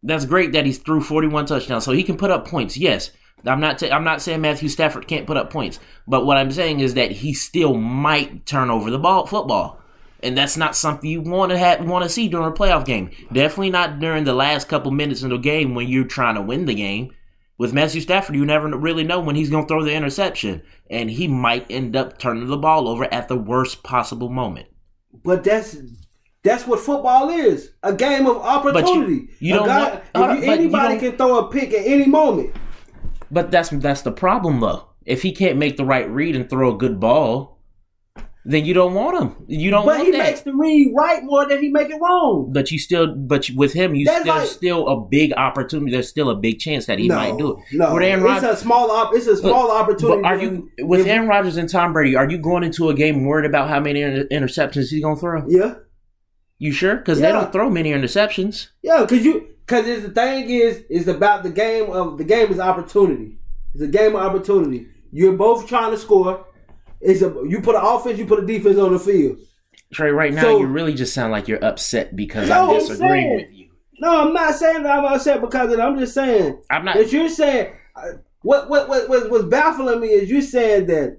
[0.04, 2.78] That's great that he's threw 41 touchdowns, so he can put up points.
[2.78, 3.12] Yes,
[3.46, 3.82] I'm not.
[3.84, 6.94] i I'm not saying Matthew Stafford can't put up points, but what I'm saying is
[6.96, 9.80] that he still might turn over the ball, football,
[10.22, 13.12] and that's not something you want to have want to see during a playoff game.
[13.32, 16.66] Definitely not during the last couple minutes of the game when you're trying to win
[16.66, 17.12] the game.
[17.58, 21.10] With Matthew Stafford, you never really know when he's going to throw the interception, and
[21.12, 24.68] he might end up turning the ball over at the worst possible moment.
[25.26, 25.76] But that's
[26.42, 27.72] that's what football is.
[27.84, 29.28] A game of opportunity.
[29.42, 31.48] you A don't guy- want- if hold you- but you anybody don't- can throw a
[31.52, 32.56] pick at any moment.
[33.32, 34.86] But that's that's the problem though.
[35.06, 37.60] If he can't make the right read and throw a good ball,
[38.46, 39.46] then you don't want him.
[39.48, 40.18] You don't want But he that.
[40.20, 42.52] makes the read right more than he make it wrong.
[42.54, 45.92] but you still, but with him, you That's still like- still a big opportunity.
[45.92, 47.58] There's still a big chance that he no, might do it.
[47.78, 48.90] no, With Aaron it's a small.
[48.92, 50.22] Op- it's a small opportunity.
[50.22, 52.16] but are you with Aaron Rodgers and Tom Brady?
[52.16, 55.44] Are you going into a game worried about how many inter- interceptions he's gonna throw?
[55.48, 55.76] Yeah,
[56.58, 56.96] You sure?
[56.98, 57.28] Because Yeah.
[57.28, 58.68] they don't throw many interceptions.
[58.84, 62.60] yeah, because you because the thing is is about the game of the game is
[62.60, 63.38] opportunity.
[63.74, 64.88] It's a game of opportunity.
[65.12, 66.46] You're both trying to score.
[67.00, 69.38] It's a you put an offense, you put a defense on the field.
[69.94, 72.80] Trey, right now So- you really just sound like you're upset because No, I I'm
[72.80, 73.68] disagree with you.
[74.00, 75.82] No, I'm not saying that I'm upset because of it.
[75.82, 76.96] I'm just saying I'm not.
[76.96, 81.18] that you're saying uh, what what what what what's baffling me is you saying that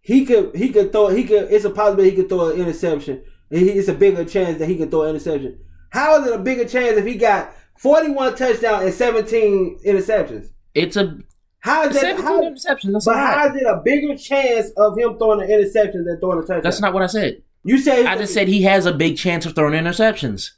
[0.00, 3.22] he could he could throw he could it's a possibility he could throw an interception.
[3.50, 5.58] And he, it's a bigger chance that he could throw an interception.
[5.90, 10.48] How is it a bigger chance if he got 41 touchdowns and 17 interceptions?
[10.74, 11.18] It's a
[11.60, 12.00] How is that?
[12.18, 12.92] 17 How, interceptions.
[12.92, 13.34] That's a but lot.
[13.38, 16.62] how is it a bigger chance of him throwing an interception than throwing a touchdown?
[16.62, 17.42] That's not what I said.
[17.64, 20.52] You say I just said he has a big chance of throwing interceptions.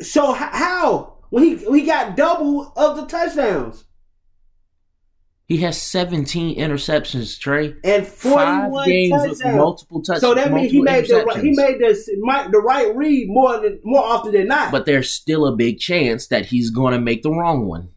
[0.00, 0.32] so.
[0.32, 3.84] How when he when he got double of the touchdowns
[5.46, 7.74] He has 17 interceptions, Trey.
[7.84, 9.44] and Five games touchdowns.
[9.44, 10.20] with multiple touchdowns.
[10.22, 13.78] So that means he made the right, he made the the right read more than
[13.84, 14.72] more often than not.
[14.72, 17.90] But there's still a big chance that he's going to make the wrong one.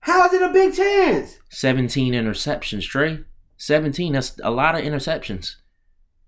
[0.00, 1.38] how is it a big chance?
[1.50, 3.20] 17 interceptions, Trey.
[3.56, 4.12] 17.
[4.12, 5.56] That's a lot of interceptions.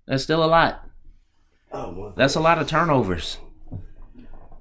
[0.08, 0.88] That's still a lot.
[1.72, 2.12] Oh my!
[2.16, 3.38] That's a lot of turnovers.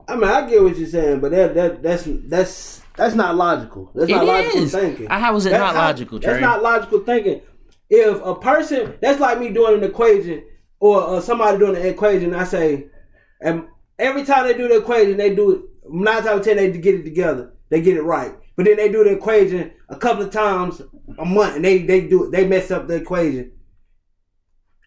[0.08, 3.92] I mean, I get what you're saying, but that that that's that's that's not logical.
[3.96, 4.72] That's not It logical is.
[4.72, 5.08] thinking.
[5.08, 6.32] How is it That's not how- logical, Trey?
[6.34, 7.42] That's not logical thinking.
[7.90, 10.44] If a person, that's like me doing an equation,
[10.80, 12.34] or uh, somebody doing an equation.
[12.34, 12.88] I say,
[13.42, 13.66] and
[14.00, 16.72] every time they do the equation, they do it nine times out of ten they
[16.72, 17.54] get it together.
[17.70, 20.82] They get it right, but then they do the equation a couple of times
[21.20, 22.32] a month, and they they do it.
[22.32, 23.52] They mess up the equation.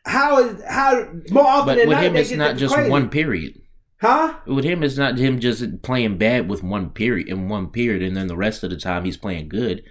[0.04, 2.90] How is how more often But than with not him, it's not just equation.
[2.90, 3.60] one period.
[4.00, 4.34] Huh?
[4.46, 8.16] With him, it's not him just playing bad with one period in one period, and
[8.16, 9.82] then the rest of the time he's playing good.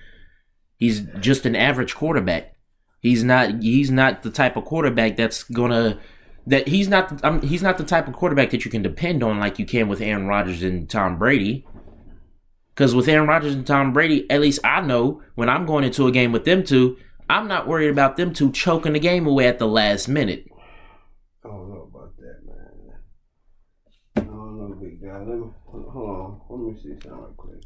[0.78, 2.56] He's just an average quarterback.
[3.02, 3.62] He's not.
[3.62, 6.00] He's not the type of quarterback that's gonna.
[6.46, 7.24] That he's not.
[7.24, 9.88] Um, he's not the type of quarterback that you can depend on like you can
[9.88, 11.66] with Aaron Rodgers and Tom Brady.
[12.74, 16.06] Because with Aaron Rodgers and Tom Brady, at least I know when I'm going into
[16.06, 19.48] a game with them two, I'm not worried about them two choking the game away
[19.48, 20.46] at the last minute.
[21.44, 22.94] I don't know about that, man.
[24.16, 24.70] I don't
[25.26, 25.54] know.
[25.74, 26.42] Let me hold on.
[26.50, 27.64] Let me see something real quick.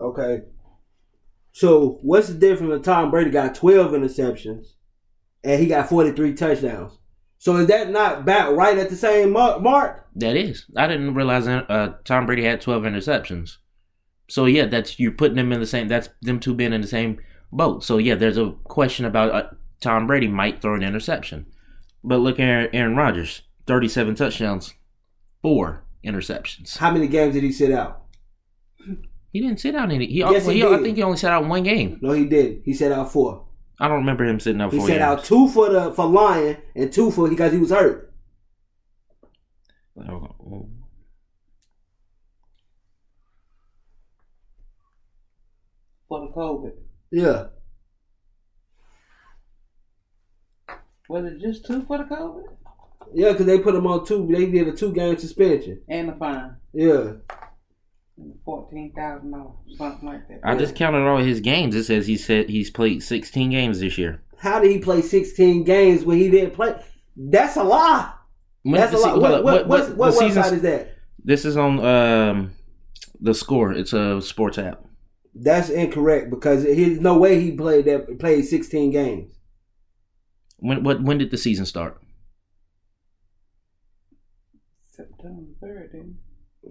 [0.00, 0.42] Okay.
[1.52, 4.74] So what's the difference when Tom Brady got twelve interceptions
[5.42, 6.98] and he got forty three touchdowns?
[7.38, 9.62] So is that not about right at the same mark?
[9.62, 10.06] mark?
[10.16, 10.66] That is.
[10.76, 13.58] I didn't realize that, uh, Tom Brady had 12 interceptions.
[14.28, 15.86] So yeah, that's you're putting them in the same.
[15.86, 17.20] That's them two being in the same
[17.52, 17.84] boat.
[17.84, 19.48] So yeah, there's a question about uh,
[19.80, 21.46] Tom Brady might throw an interception.
[22.02, 24.74] But look at Aaron, Aaron Rodgers, 37 touchdowns,
[25.42, 26.76] four interceptions.
[26.78, 28.02] How many games did he sit out?
[29.32, 30.06] He didn't sit out any.
[30.06, 31.98] He, Yes, he he- I think he only sat out one game.
[32.00, 32.62] No, he didn't.
[32.64, 33.46] He sat out four.
[33.78, 35.02] I don't remember him sitting out He four sat games.
[35.02, 38.14] out two for the for Lion and two for because he was hurt.
[39.98, 40.68] Oh, oh,
[46.08, 46.72] for the COVID.
[47.10, 47.46] Yeah.
[51.08, 52.44] Was it just two for the COVID
[53.14, 54.26] Yeah, because they put him on two.
[54.30, 55.80] They did a two game suspension.
[55.88, 56.56] and a fine?
[56.72, 57.12] Yeah.
[58.44, 60.40] Fourteen thousand dollars, something like that.
[60.42, 61.74] I just counted all his games.
[61.74, 64.22] It says he said he's played 16 games this year.
[64.38, 66.74] How did he play 16 games when he didn't play?
[67.14, 68.12] That's a lie.
[68.62, 69.12] When That's a the se- lie.
[69.12, 70.96] hold What, what, what, what, the season's- website is that?
[71.24, 72.52] This is on um,
[73.20, 73.72] the score.
[73.72, 74.82] It's a sports app.
[75.34, 79.34] That's incorrect because there's no way he played that played 16 games.
[80.58, 82.00] When what when did the season start?
[84.96, 86.16] September third, didn't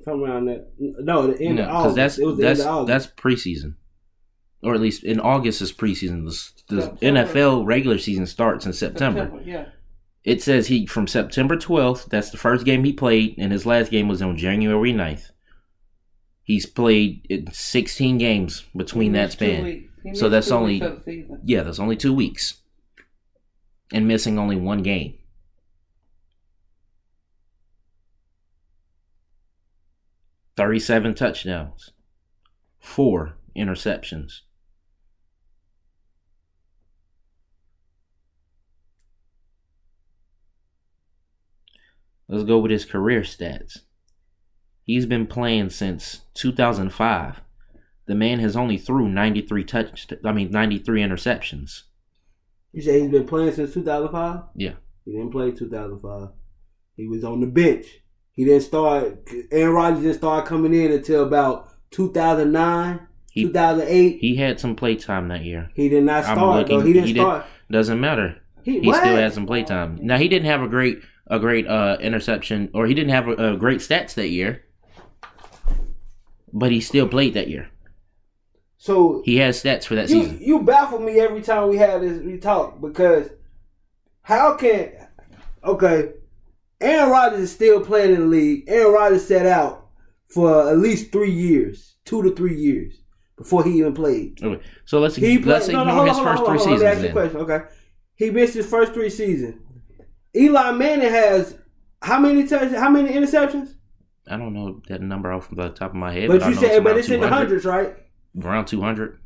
[0.04, 0.68] Somewhere around that.
[0.78, 1.96] No, the end No, of because August.
[1.96, 2.88] that's it was the that's end of August.
[2.88, 3.76] that's preseason,
[4.62, 6.26] or at least in August is preseason.
[6.68, 9.32] The, the NFL regular season starts in September.
[9.46, 9.68] Yeah.
[10.26, 12.10] It says he from September 12th.
[12.10, 15.30] That's the first game he played, and his last game was on January 9th.
[16.44, 19.88] He's played 16 games between that span.
[20.14, 21.40] So that's only weeks of the season.
[21.44, 22.56] yeah, that's only two weeks,
[23.94, 25.18] and missing only one game.
[30.58, 31.92] Thirty-seven touchdowns,
[32.80, 34.42] four interceptions.
[42.28, 43.80] Let's go with his career stats.
[44.84, 47.42] He's been playing since 2005.
[48.08, 51.84] The man has only threw 93 touch I mean 93 interceptions.
[52.72, 54.44] You say he's been playing since 2005?
[54.56, 54.74] Yeah.
[55.06, 56.30] He didn't play 2005.
[56.96, 57.86] He was on the bench.
[58.36, 59.28] He didn't start.
[59.52, 63.00] Aaron Rodgers didn't start coming in until about 2009,
[63.32, 64.18] He- 2008.
[64.20, 65.70] He had some play time that year.
[65.74, 66.86] He did not I'm start looking- though.
[66.86, 68.36] He didn't he did- Doesn't matter.
[68.64, 70.00] He, He still had some play time.
[70.02, 73.54] Now he didn't have a great a great uh interception or he didn't have a,
[73.54, 74.64] a great stats that year.
[76.52, 77.70] But he still played that year.
[78.78, 80.40] So He has stats for that you season.
[80.42, 83.30] you baffle me every time we have this we talk because
[84.24, 84.92] how can
[85.64, 86.12] okay
[86.82, 88.66] Aaron Rodgers is still playing in the league.
[88.68, 89.88] Aaron Rodgers set out
[90.28, 93.02] for at least three years, two to three years
[93.38, 94.42] before he even played.
[94.44, 94.64] Okay.
[94.86, 96.80] So let's He let's played, ignore no, on, his on, first on, three hold on.
[96.80, 97.14] Let me ask seasons you a then.
[97.14, 97.42] question.
[97.42, 97.76] Okay,
[98.16, 99.62] he missed his first three seasons.
[100.36, 101.58] Eli Manning has
[102.02, 103.76] how many touch, how many interceptions?
[104.28, 106.28] I don't know that number off the top of my head.
[106.28, 107.96] But I you know said, but it's in the hundreds, right?
[108.42, 109.20] Around two hundred.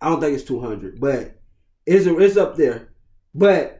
[0.00, 1.40] I don't think it's two hundred, but
[1.86, 2.88] it's it's up there.
[3.34, 3.75] But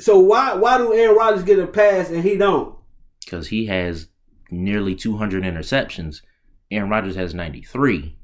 [0.00, 2.76] so why why do Aaron Rodgers get a pass and he don't?
[3.24, 4.08] Because he has
[4.50, 6.22] nearly two hundred interceptions.
[6.70, 8.16] Aaron Rodgers has ninety three.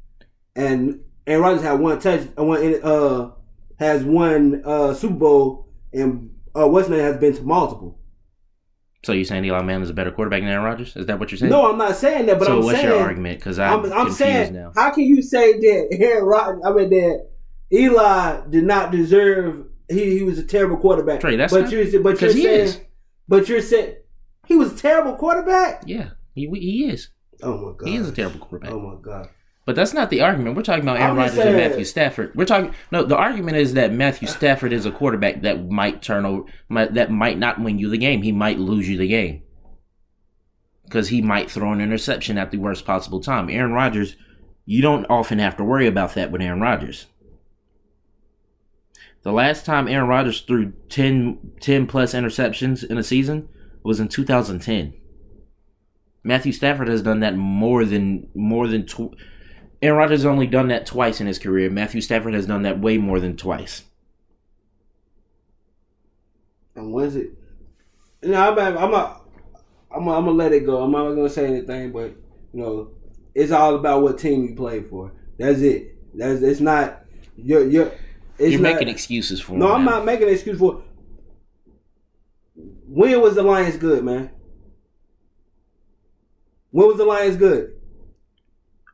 [0.56, 3.30] And Aaron Rodgers had one touch, uh, one uh
[3.78, 7.98] has one uh Super Bowl, and uh name has been to multiple.
[9.02, 10.94] So you're saying Eli Manning is a better quarterback than Aaron Rodgers?
[10.94, 11.50] Is that what you're saying?
[11.50, 13.38] No, I'm not saying that, but so I'm what's saying your argument?
[13.38, 14.72] Because I'm, I'm, I'm confused saying, now.
[14.74, 16.62] how can you say that Aaron Rodgers?
[16.64, 17.30] I mean that
[17.72, 19.66] Eli did not deserve.
[19.90, 21.20] He he was a terrible quarterback.
[21.20, 22.81] Trey, that's but not- you're but you're saying, is.
[23.29, 23.96] but you're saying
[24.46, 25.83] he was a terrible quarterback.
[25.87, 27.09] Yeah, he he is.
[27.42, 28.72] Oh my god, He is a terrible quarterback.
[28.72, 29.29] Oh my god.
[29.66, 30.57] But that's not the argument.
[30.57, 32.35] We're talking about Aaron Rodgers and Matthew Stafford.
[32.35, 33.05] We're talking no.
[33.05, 37.11] The argument is that Matthew Stafford is a quarterback that might turn over, might, that
[37.11, 38.22] might not win you the game.
[38.22, 39.42] He might lose you the game
[40.85, 43.48] because he might throw an interception at the worst possible time.
[43.48, 44.16] Aaron Rodgers,
[44.66, 47.07] you don't often have to worry about that with Aaron Rodgers.
[49.22, 53.48] The last time Aaron Rodgers threw 10, 10 plus interceptions in a season
[53.83, 54.94] was in 2010.
[56.22, 59.14] Matthew Stafford has done that more than more than tw-
[59.83, 61.70] Aaron Rodgers has only done that twice in his career.
[61.70, 63.85] Matthew Stafford has done that way more than twice.
[66.75, 67.31] And was it?
[68.23, 69.25] No, I'm I'm not.
[69.92, 70.83] I'm not, I'm gonna let it go.
[70.83, 72.14] I'm not gonna say anything, but
[72.52, 72.90] you know,
[73.35, 75.12] it's all about what team you play for.
[75.38, 75.96] That's it.
[76.14, 77.04] That's it's not.
[77.37, 77.92] You're you're.
[78.41, 79.59] It's You're not, making excuses for him.
[79.61, 79.91] No, I'm now.
[79.97, 80.83] not making an excuse for.
[82.88, 84.31] When was the Lions good, man?
[86.71, 87.75] When was the Lions good?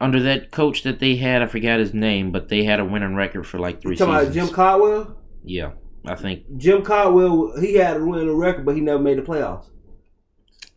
[0.00, 3.14] Under that coach that they had, I forgot his name, but they had a winning
[3.14, 4.46] record for like three You talking about seasons.
[4.48, 5.16] Jim Caldwell?
[5.44, 5.70] yeah,
[6.04, 9.66] I think Jim Caldwell, he had a winning record, but he never made the playoffs.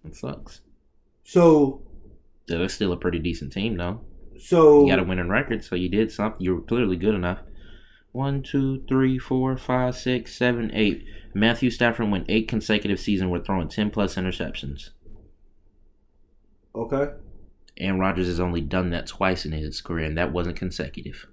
[0.05, 0.61] it sucks.
[1.23, 1.81] So,
[2.47, 4.01] They're still a pretty decent team, though.
[4.39, 6.41] so You got a winning record, so you did something.
[6.41, 7.39] You were clearly good enough.
[8.11, 11.05] One, two, three, four, five, six, seven, eight.
[11.33, 14.89] Matthew Stafford went eight consecutive seasons with throwing ten plus interceptions.
[16.75, 17.13] Okay.
[17.77, 21.27] Aaron Rodgers has only done that twice in his career, and that wasn't consecutive.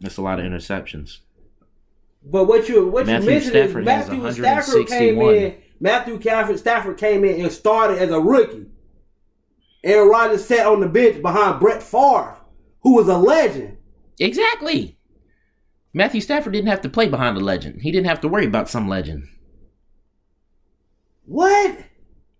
[0.00, 1.18] That's a lot of interceptions.
[2.22, 5.34] But what you what Matthew you missing Stafford is has Matthew Stafford came 161.
[5.34, 5.56] in.
[5.80, 8.66] Matthew Stafford, Stafford came in and started as a rookie.
[9.82, 12.36] Aaron Rodgers sat on the bench behind Brett Favre,
[12.82, 13.78] who was a legend.
[14.18, 14.98] Exactly.
[15.92, 17.82] Matthew Stafford didn't have to play behind a legend.
[17.82, 19.28] He didn't have to worry about some legend.
[21.24, 21.78] What?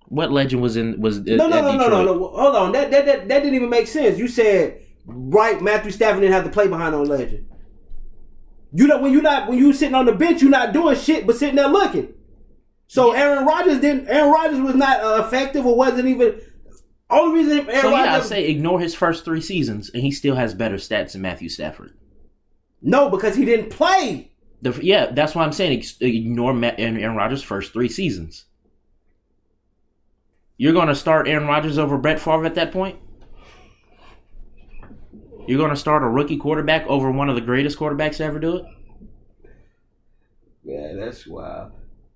[0.06, 2.28] What legend was in was No, no, no, no, no, no.
[2.28, 2.72] Hold on.
[2.72, 4.18] That, that that that didn't even make sense.
[4.18, 5.60] You said right.
[5.60, 7.48] Matthew Stafford didn't have to play behind no legend.
[8.72, 11.26] You know when you not when you sitting on the bench, you're not doing shit
[11.26, 12.12] but sitting there looking.
[12.88, 14.08] So Aaron Rodgers didn't.
[14.08, 16.40] Aaron Rodgers was not uh, effective or wasn't even.
[17.08, 20.34] Only reason Aaron So yeah, I say ignore his first three seasons, and he still
[20.34, 21.92] has better stats than Matthew Stafford.
[22.82, 24.32] No because he didn't play.
[24.62, 28.44] The, yeah, that's why I'm saying ignore Matt, Aaron Rodgers' first three seasons.
[30.58, 32.98] You're going to start Aaron Rodgers over Brett Favre at that point.
[35.46, 38.38] You're going to start a rookie quarterback over one of the greatest quarterbacks to ever
[38.38, 38.64] do it.
[40.62, 41.72] Yeah, that's wild.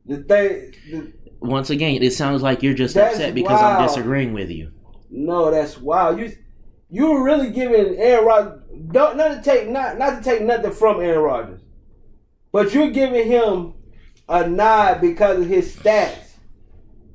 [0.06, 3.80] The thing, the, Once again, it sounds like you're just upset because wild.
[3.80, 4.70] I'm disagreeing with you.
[5.10, 6.18] no, that's wild.
[6.18, 6.30] You
[6.90, 10.72] you were really giving Aaron Rodgers don't not to take not not to take nothing
[10.72, 11.60] from Aaron Rodgers,
[12.52, 13.74] but you're giving him
[14.28, 16.32] a nod because of his stats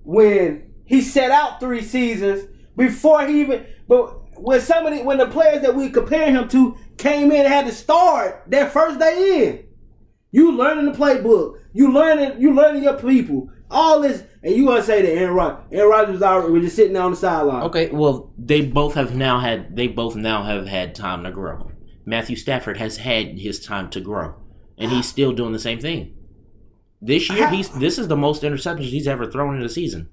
[0.04, 5.62] when he set out three seasons before he even but when somebody when the players
[5.62, 9.66] that we compare him to came in and had to start their first day in.
[10.32, 11.60] You learning the playbook.
[11.74, 12.40] You learning.
[12.40, 13.50] You learning your people.
[13.72, 16.64] All this, and you want to say that Aaron Rodgers, Aaron Rodgers was already was
[16.64, 17.64] just sitting there on the sideline.
[17.64, 21.72] Okay, well, they both have now had they both now have had time to grow.
[22.06, 24.36] Matthew Stafford has had his time to grow,
[24.78, 26.16] and he's still doing the same thing.
[27.02, 30.10] This year, he's this is the most interceptions he's ever thrown in a season.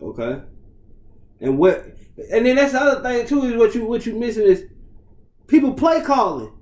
[0.00, 0.42] Okay.
[1.40, 1.84] And what?
[2.32, 4.64] And then that's the other thing too is what you what you missing is
[5.48, 6.52] people play calling.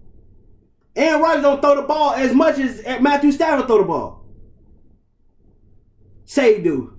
[0.97, 4.25] Aaron Rodgers don't throw the ball as much as Matthew Stafford throw the ball.
[6.25, 6.94] Say do.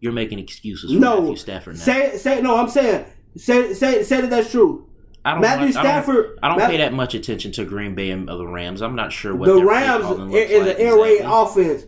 [0.00, 1.20] You're making excuses for No.
[1.20, 1.82] Matthew Stafford now.
[1.82, 2.56] Say say no.
[2.56, 4.88] I'm saying say say say that that's true.
[5.24, 7.64] I don't Matthew watch- I don't- Stafford- I don't, Matt- pay that much attention to
[7.64, 8.80] Green Bay and the Rams.
[8.80, 11.64] I'm not sure what the Rams is, like an air raid exactly.
[11.70, 11.84] offense.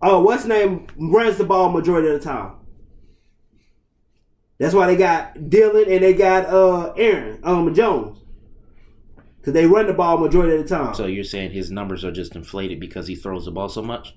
[0.00, 2.52] Oh, what's name runs the ball majority of the time.
[4.58, 8.18] That's why they got Dillon and they got uh Aaron um Jones.
[9.42, 10.94] Cause they run the ball majority of the time.
[10.94, 14.14] So you're saying his numbers are just inflated because he throws the ball so much?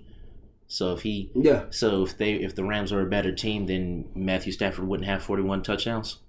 [0.71, 4.05] So if he yeah, so if they if the Rams were a better team, then
[4.15, 6.19] Matthew Stafford wouldn't have 41 touchdowns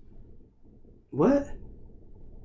[1.11, 1.47] what?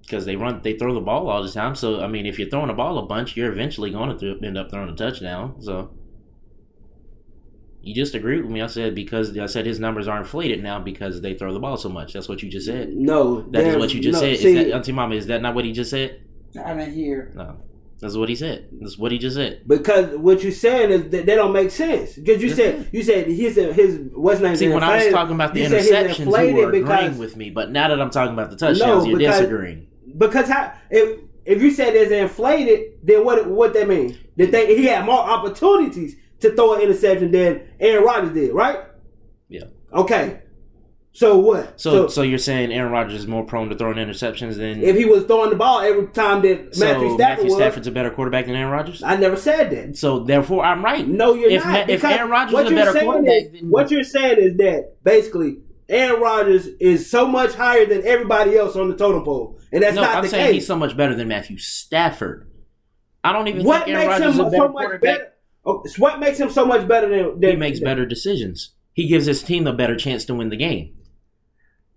[0.04, 1.74] because they run they throw the ball all the time.
[1.74, 4.44] So I mean, if you're throwing the ball a bunch, you're eventually going to th-
[4.44, 5.60] end up throwing a touchdown.
[5.60, 5.90] So
[7.82, 8.62] you just agreed with me.
[8.62, 11.78] I said because I said his numbers are inflated now because they throw the ball
[11.78, 12.14] so much.
[12.14, 12.90] That's what you just said.
[12.94, 14.38] No, That is what you just no, said.
[14.38, 15.16] see, is that Auntie Mama?
[15.16, 16.22] Is that not what he just said?
[16.64, 17.32] I didn't hear.
[17.36, 17.58] No,
[18.00, 18.70] that's what he said.
[18.80, 19.64] That's what he just said.
[19.68, 22.14] because what you're saying is that they don't make sense.
[22.16, 24.56] Because you said you said he said his what's name?
[24.56, 27.18] See, when I was talking about the you said he's interceptions, you inflated were agreeing
[27.18, 27.50] with me.
[27.50, 29.88] But now that I'm talking about the touchdowns, No, you're because- disagreeing.
[30.18, 34.18] Because how if if you said it's inflated, then what what that mean?
[34.38, 38.80] That they he had more opportunities to throw an interception than Aaron Rodgers did, right?
[39.50, 39.64] Yeah.
[39.94, 40.42] Okay.
[41.18, 41.82] So what?
[41.82, 45.06] So, so, you're saying Aaron Rodgers is more prone to throwing interceptions than if he
[45.06, 48.12] was throwing the ball every time that so Matthew Stafford Matthew was, Stafford's a better
[48.12, 49.02] quarterback than Aaron Rodgers?
[49.02, 49.98] I never said that.
[49.98, 51.08] So therefore, I'm right.
[51.08, 51.90] No, you're if not.
[51.90, 55.58] If Aaron Rodgers is a better quarterback, is- what you're saying is that basically
[55.90, 59.96] Aaron Rodgers is so much higher than everybody else on the totem pole, and that's
[59.96, 60.54] no, not I'm the saying case.
[60.54, 62.48] he's so much better than Matthew Stafford.
[63.24, 65.02] I don't even what think Aaron makes Rodgers him is a better so much quarterback.
[65.02, 65.34] better?
[65.66, 68.76] Oh, what makes him so much better than, than He makes better decisions.
[68.94, 70.94] He gives his team a better chance to win the game.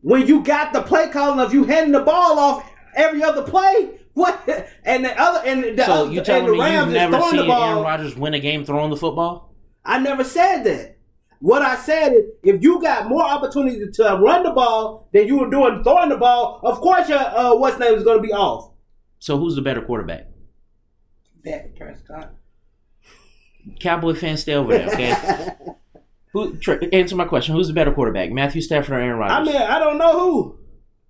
[0.03, 3.97] When you got the play calling of you handing the ball off every other play.
[4.15, 4.49] What
[4.85, 6.95] and the other and the, So other, you and telling the me you've Rams is
[6.95, 7.71] never throwing seen the ball.
[7.71, 9.55] Aaron Rodgers win a game throwing the football?
[9.85, 10.97] I never said that.
[11.39, 15.39] What I said is, if you got more opportunity to run the ball than you
[15.39, 18.33] were doing throwing the ball, of course your uh, what's name is going to be
[18.33, 18.73] off.
[19.21, 20.27] So who's the better quarterback?
[21.43, 22.35] Dak Prescott.
[23.79, 25.15] Cowboy fans, stay over there, okay?
[26.33, 26.57] Who
[26.93, 27.55] answer my question?
[27.55, 29.49] Who's the better quarterback, Matthew Stafford or Aaron Rodgers?
[29.49, 30.59] I mean, I don't know who.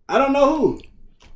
[0.09, 0.81] I don't know who.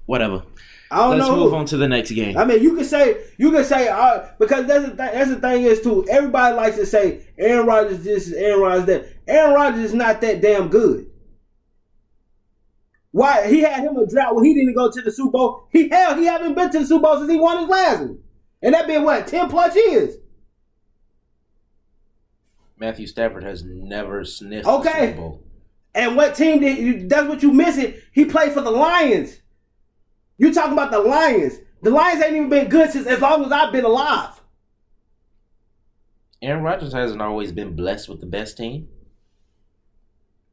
[0.07, 0.43] Whatever.
[0.91, 1.57] I don't Let's know move who.
[1.57, 2.37] on to the next game.
[2.37, 4.97] I mean, you can say you can say uh, because that's the thing.
[4.97, 6.07] That's the thing is too.
[6.09, 9.09] Everybody likes to say Aaron Rodgers this, is Aaron Rodgers that.
[9.27, 11.07] Aaron Rodgers is not that damn good.
[13.11, 15.69] Why he had him a drought when he didn't go to the Super Bowl?
[15.73, 18.19] He hell, he haven't been to the Super Bowl since he won his last one,
[18.63, 20.17] and that been what ten plus years.
[22.85, 24.91] Matthew Stafford has never sniffed Okay.
[24.93, 25.43] the Super Bowl.
[25.95, 27.95] And what team did you, that's what you missing?
[28.13, 29.41] He played for the Lions.
[30.37, 31.55] You talking about the Lions?
[31.83, 34.39] The Lions ain't even been good since as long as I've been alive.
[36.43, 38.89] Aaron Rodgers hasn't always been blessed with the best team.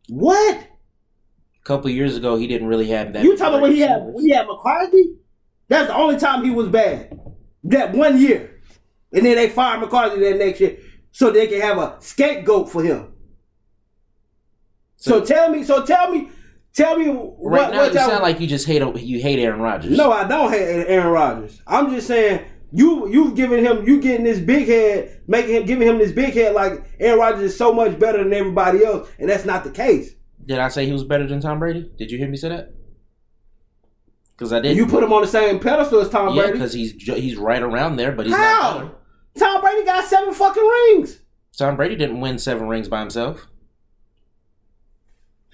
[0.08, 0.56] What?
[0.58, 3.26] A couple years ago, he didn't really have that.
[3.26, 5.16] You talking about when he had when he had McCarthy?
[5.68, 7.20] That's the only time he was bad.
[7.66, 8.62] That one year.
[9.12, 10.78] And then they fired McCarthy that next year
[11.12, 13.14] so they can have a scapegoat for him.
[14.98, 16.30] So, tell me, so tell me,
[16.74, 19.60] tell me what, Right now, what you sound like you just hate you hate Aaron
[19.60, 19.98] Rodgers.
[19.98, 21.60] No, I don't hate Aaron Rodgers.
[21.66, 25.88] I'm just saying you you've given him you getting this big head, making him giving
[25.88, 29.30] him this big head like Aaron Rodgers is so much better than everybody else, and
[29.30, 30.14] that's not the case.
[30.46, 31.90] Did I say he was better than Tom Brady?
[31.98, 32.74] Did you hear me say that?
[34.32, 34.78] Because I did.
[34.78, 36.54] You put him on the same pedestal as Tom yeah, Brady.
[36.54, 38.80] because he's he's right around there, but he's not How?
[38.80, 38.96] better.
[39.38, 41.20] Tom Brady got seven fucking rings.
[41.58, 43.48] Tom Brady didn't win seven rings by himself.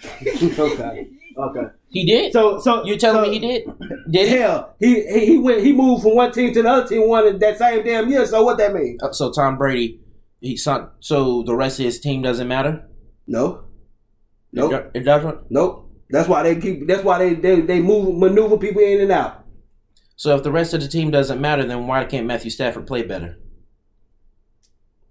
[0.21, 1.07] okay.
[1.37, 1.61] Okay.
[1.89, 2.33] He did.
[2.33, 3.63] So so you telling so- me he did?
[4.09, 4.27] Did?
[4.39, 7.25] Hell, he, he he went he moved from one team to the other team won
[7.27, 8.25] it that same damn year.
[8.25, 8.97] So what that mean?
[9.01, 9.99] Uh, So Tom Brady,
[10.41, 12.87] he so, so the rest of his team doesn't matter.
[13.27, 13.55] No.
[13.55, 13.63] It
[14.53, 14.71] Nope.
[14.71, 15.51] do- It doesn't.
[15.51, 15.91] Nope.
[16.09, 16.87] That's why they keep.
[16.87, 19.43] That's why they they they move maneuver people in and out.
[20.15, 23.03] So if the rest of the team doesn't matter, then why can't Matthew Stafford play
[23.03, 23.37] better?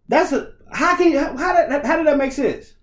[0.09, 2.75] That's a how can you, how that how did that make sense?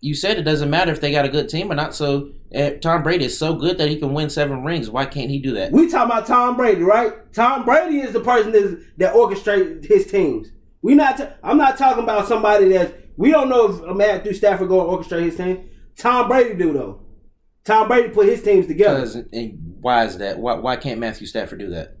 [0.00, 1.94] You said it doesn't matter if they got a good team or not.
[1.94, 4.88] So uh, Tom Brady is so good that he can win seven rings.
[4.88, 5.72] Why can't he do that?
[5.72, 7.32] We talking about Tom Brady, right?
[7.34, 10.48] Tom Brady is the person that's, that orchestrates his teams.
[10.80, 11.18] We not.
[11.18, 15.08] T- I'm not talking about somebody that we don't know if Matthew Stafford going to
[15.08, 15.68] orchestrate his team.
[15.96, 17.02] Tom Brady do though.
[17.64, 19.26] Tom Brady put his teams together.
[19.32, 20.38] And why is that?
[20.38, 21.98] Why why can't Matthew Stafford do that?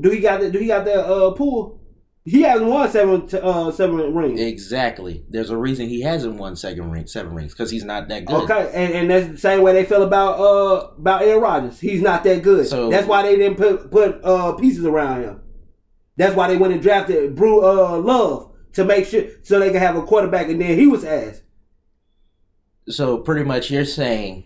[0.00, 1.79] Do he got the, Do he got the uh, pool?
[2.24, 4.38] He hasn't won seven t- uh, seven rings.
[4.40, 5.24] Exactly.
[5.30, 8.42] There's a reason he hasn't won second ring, seven rings because he's not that good.
[8.50, 11.80] Okay, and, and that's the same way they feel about uh about Aaron Rodgers.
[11.80, 12.66] He's not that good.
[12.66, 15.40] So- that's why they didn't put put uh pieces around him.
[16.16, 19.80] That's why they went and drafted Brew uh Love to make sure so they could
[19.80, 21.40] have a quarterback, and then he was ass.
[22.88, 24.44] So pretty much you're saying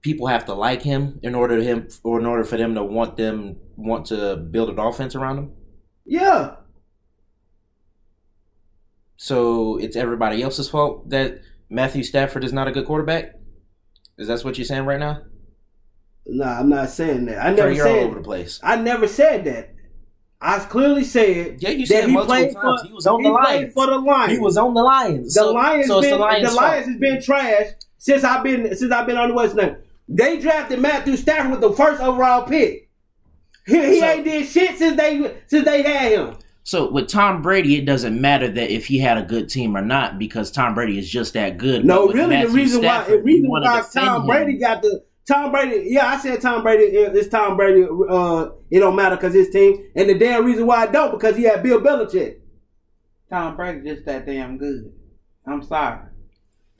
[0.00, 2.82] people have to like him in order to him or in order for them to
[2.82, 5.52] want them want to build an offense around him.
[6.04, 6.56] Yeah,
[9.16, 13.34] So it's everybody else's fault that Matthew Stafford is not a good quarterback.
[14.18, 15.22] Is that what you're saying right now?
[16.26, 17.44] nah, I'm not saying that.
[17.44, 18.04] I never you're all said.
[18.06, 18.60] over the place.
[18.62, 19.74] I never said that.
[20.40, 22.80] I clearly said Yeah, you that said he multiple played times.
[22.82, 23.72] for He was on he the Lions.
[23.74, 24.32] for the Lions.
[24.32, 25.26] He was on the Lions.
[25.34, 26.48] The so, Lions, so been, the Lions.
[26.48, 27.66] the Lions has been trash
[27.98, 29.76] since I've been since I've been on the West End.
[30.08, 32.89] They drafted Matthew Stafford with the first overall pick.
[33.70, 36.36] He, he So- ain't did shit since they since they had him.
[36.62, 39.80] So with Tom Brady, it doesn't matter that if he had a good team or
[39.80, 41.84] not because Tom Brady is just that good.
[41.84, 44.26] No, really, Matthew the reason why Stafford, the reason why defend Tom him.
[44.26, 45.84] Brady got the Tom Brady.
[45.88, 46.84] Yeah, I said Tom Brady.
[46.84, 47.84] it- It's Tom Brady.
[47.84, 49.84] Uh, it don't matter because his team.
[49.96, 52.36] And the damn reason why I don't because he had Bill Belichick.
[53.30, 54.92] Tom Brady just that damn good.
[55.46, 56.00] I'm sorry.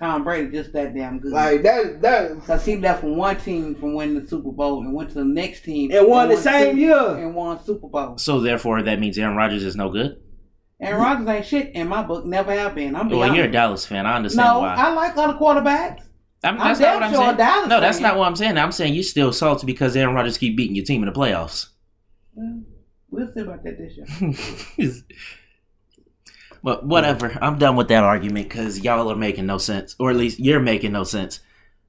[0.01, 1.31] Tom Brady just that damn good.
[1.33, 4.95] Like that that Cause he left from one team from winning the Super Bowl and
[4.95, 7.17] went to the next team and won the won same Super- year.
[7.19, 8.17] and won Super Bowl.
[8.19, 10.21] So therefore, that means Aaron Rodgers is no good.
[10.81, 12.25] And Rodgers ain't shit in my book.
[12.25, 12.97] Never have been.
[12.97, 13.53] I'm being Well, you're a.
[13.53, 14.07] Dallas fan.
[14.07, 14.75] I understand No, why.
[14.75, 16.01] I like other quarterbacks.
[16.43, 17.37] I'm, I'm not what I'm sure a saying.
[17.37, 18.03] Dallas no, that's fan.
[18.09, 18.57] not what I'm saying.
[18.57, 21.69] I'm saying you still salty because Aaron Rodgers keep beating your team in the playoffs.
[22.35, 22.63] Well,
[23.11, 23.97] We'll see about that this
[24.79, 24.93] year.
[26.63, 27.37] but whatever.
[27.41, 30.61] I'm done with that argument because y'all are making no sense, or at least you're
[30.61, 31.41] making no sense.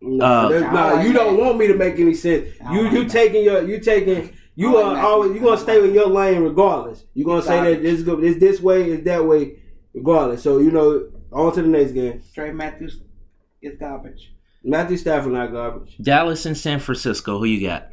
[0.02, 2.50] No, Uh, there's- I nah, like you don't want me to make any sense.
[2.72, 5.04] You like you taking your you taking you like are that.
[5.06, 7.06] always you gonna stay with your lane regardless.
[7.14, 7.82] You are gonna say that Garbage.
[7.84, 9.58] this is go- it's this way, it's that way,
[9.94, 10.42] regardless.
[10.42, 12.22] So you know, on to the next game.
[12.34, 13.00] Trey Matthews
[13.62, 14.34] is garbage.
[14.64, 15.96] Matthew Stafford not garbage.
[16.02, 17.38] Dallas and San Francisco.
[17.40, 17.88] Who you got?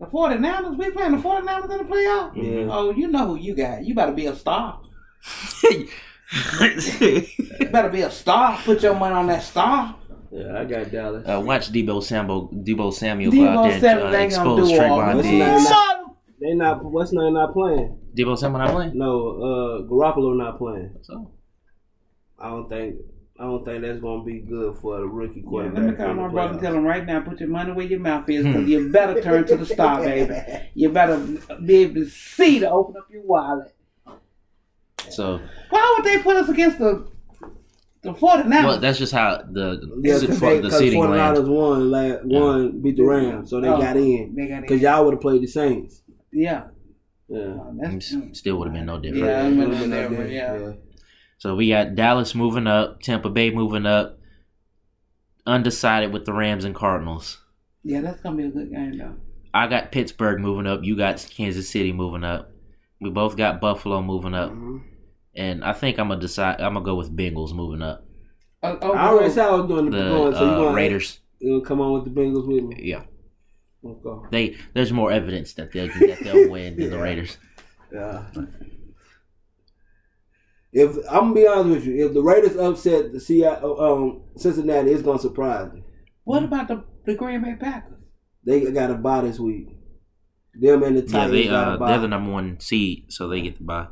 [0.00, 2.30] The 49ers, we playing the 49ers in the playoff?
[2.34, 2.68] Yeah.
[2.72, 3.84] Oh, you know who you got.
[3.84, 4.80] You better be a star.
[6.32, 8.58] You better be a star.
[8.64, 9.96] Put your money on that star.
[10.30, 11.26] Yeah, I got Dallas.
[11.28, 12.48] Uh, watch Deebo Samuel.
[12.54, 15.22] Deebo Samuel Deebo go out there Samuel and uh, expose Trevon.
[15.22, 15.70] Diggs.
[16.40, 17.98] They not what's name not playing.
[18.16, 18.96] Deebo Samuel not playing.
[18.96, 20.94] No, uh Garoppolo not playing.
[21.02, 21.32] So
[22.38, 22.96] I don't think
[23.38, 25.82] I don't think that's gonna be good for the rookie Yeah, quarterback.
[25.82, 27.98] let me call my brother and tell him right now, put your money where your
[27.98, 30.34] mouth is, because you better turn to the star, baby.
[30.74, 31.18] You better
[31.64, 33.74] be able to see to open up your wallet.
[35.10, 35.40] So
[35.70, 37.06] Why would they put us against the
[38.02, 38.64] The 49ers.
[38.64, 41.40] Well, that's just how the Yeah, se- because for the seating lands.
[41.48, 44.34] won, la won, beat the Rams, so they Oh, got in.
[44.34, 46.02] They got Because y'all would have played the Saints.
[46.32, 46.64] Yeah.
[47.28, 47.38] Yeah.
[47.40, 49.24] Oh, that's, Still would have been no different.
[49.26, 50.96] Yeah, it Would've would've been no different, difference, yeah.
[51.38, 54.18] So we got Dallas moving up, Tampa Bay moving up,
[55.46, 57.38] undecided with the Rams and Cardinals.
[57.84, 59.14] yeah, that's gonna be a good game though.
[59.52, 60.80] I got Pittsburgh moving up.
[60.84, 62.52] You got Kansas City moving up.
[63.00, 64.82] We both got Buffalo moving up, Mhm.
[65.34, 66.60] And I think I'm gonna decide.
[66.60, 68.04] I'm gonna go with Bengals moving up.
[68.62, 70.74] Oh, oh, I already said I was doing the, The going, so you uh, going
[70.74, 71.20] Raiders.
[71.38, 72.76] You gonna come on with the Bengals with me?
[72.82, 73.04] Yeah,
[73.84, 74.28] Okay.
[74.30, 74.56] they.
[74.74, 77.38] There's more evidence that they'll that they'll win than the Raiders.
[77.92, 78.24] Yeah.
[80.72, 84.90] If I'm gonna be honest with you, if the Raiders upset the Seattle, um, Cincinnati,
[84.92, 85.82] it's gonna surprise me.
[86.24, 87.98] What about the, the Green Bay Packers?
[88.44, 89.68] They got a bye this week.
[90.54, 91.12] Them and the Titans.
[91.12, 91.88] Yeah, Titans they got uh a bye.
[91.88, 93.88] they're the number one seed, so they get the bye.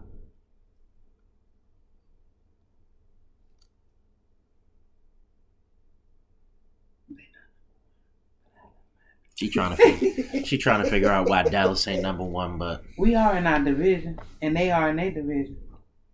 [9.39, 12.83] She trying to figure, she trying to figure out why Dallas ain't number one, but
[12.99, 15.57] We are in our division, and they are in their division.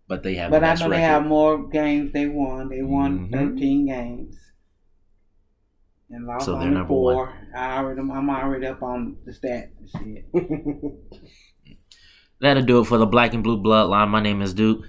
[0.07, 2.69] but they have But the I best know they have more games they won.
[2.69, 3.31] They won Mhm.
[3.31, 4.37] 13 games.
[6.11, 7.33] And lost So they're only number four.
[7.57, 11.77] I already, I'm already up on the stats and shit.
[12.41, 14.09] That'll do it for the Black and Blue Bloodline.
[14.09, 14.85] My name is Duke.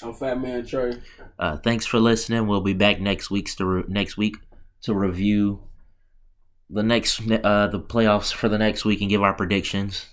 [0.00, 0.92] I'm Fat Man Trey.
[1.40, 2.46] Uh, thanks for listening.
[2.46, 4.36] We'll be back next week's to re- next week
[4.82, 5.62] to review
[6.72, 10.06] the next uh, the playoffs for the next week and give our predictions.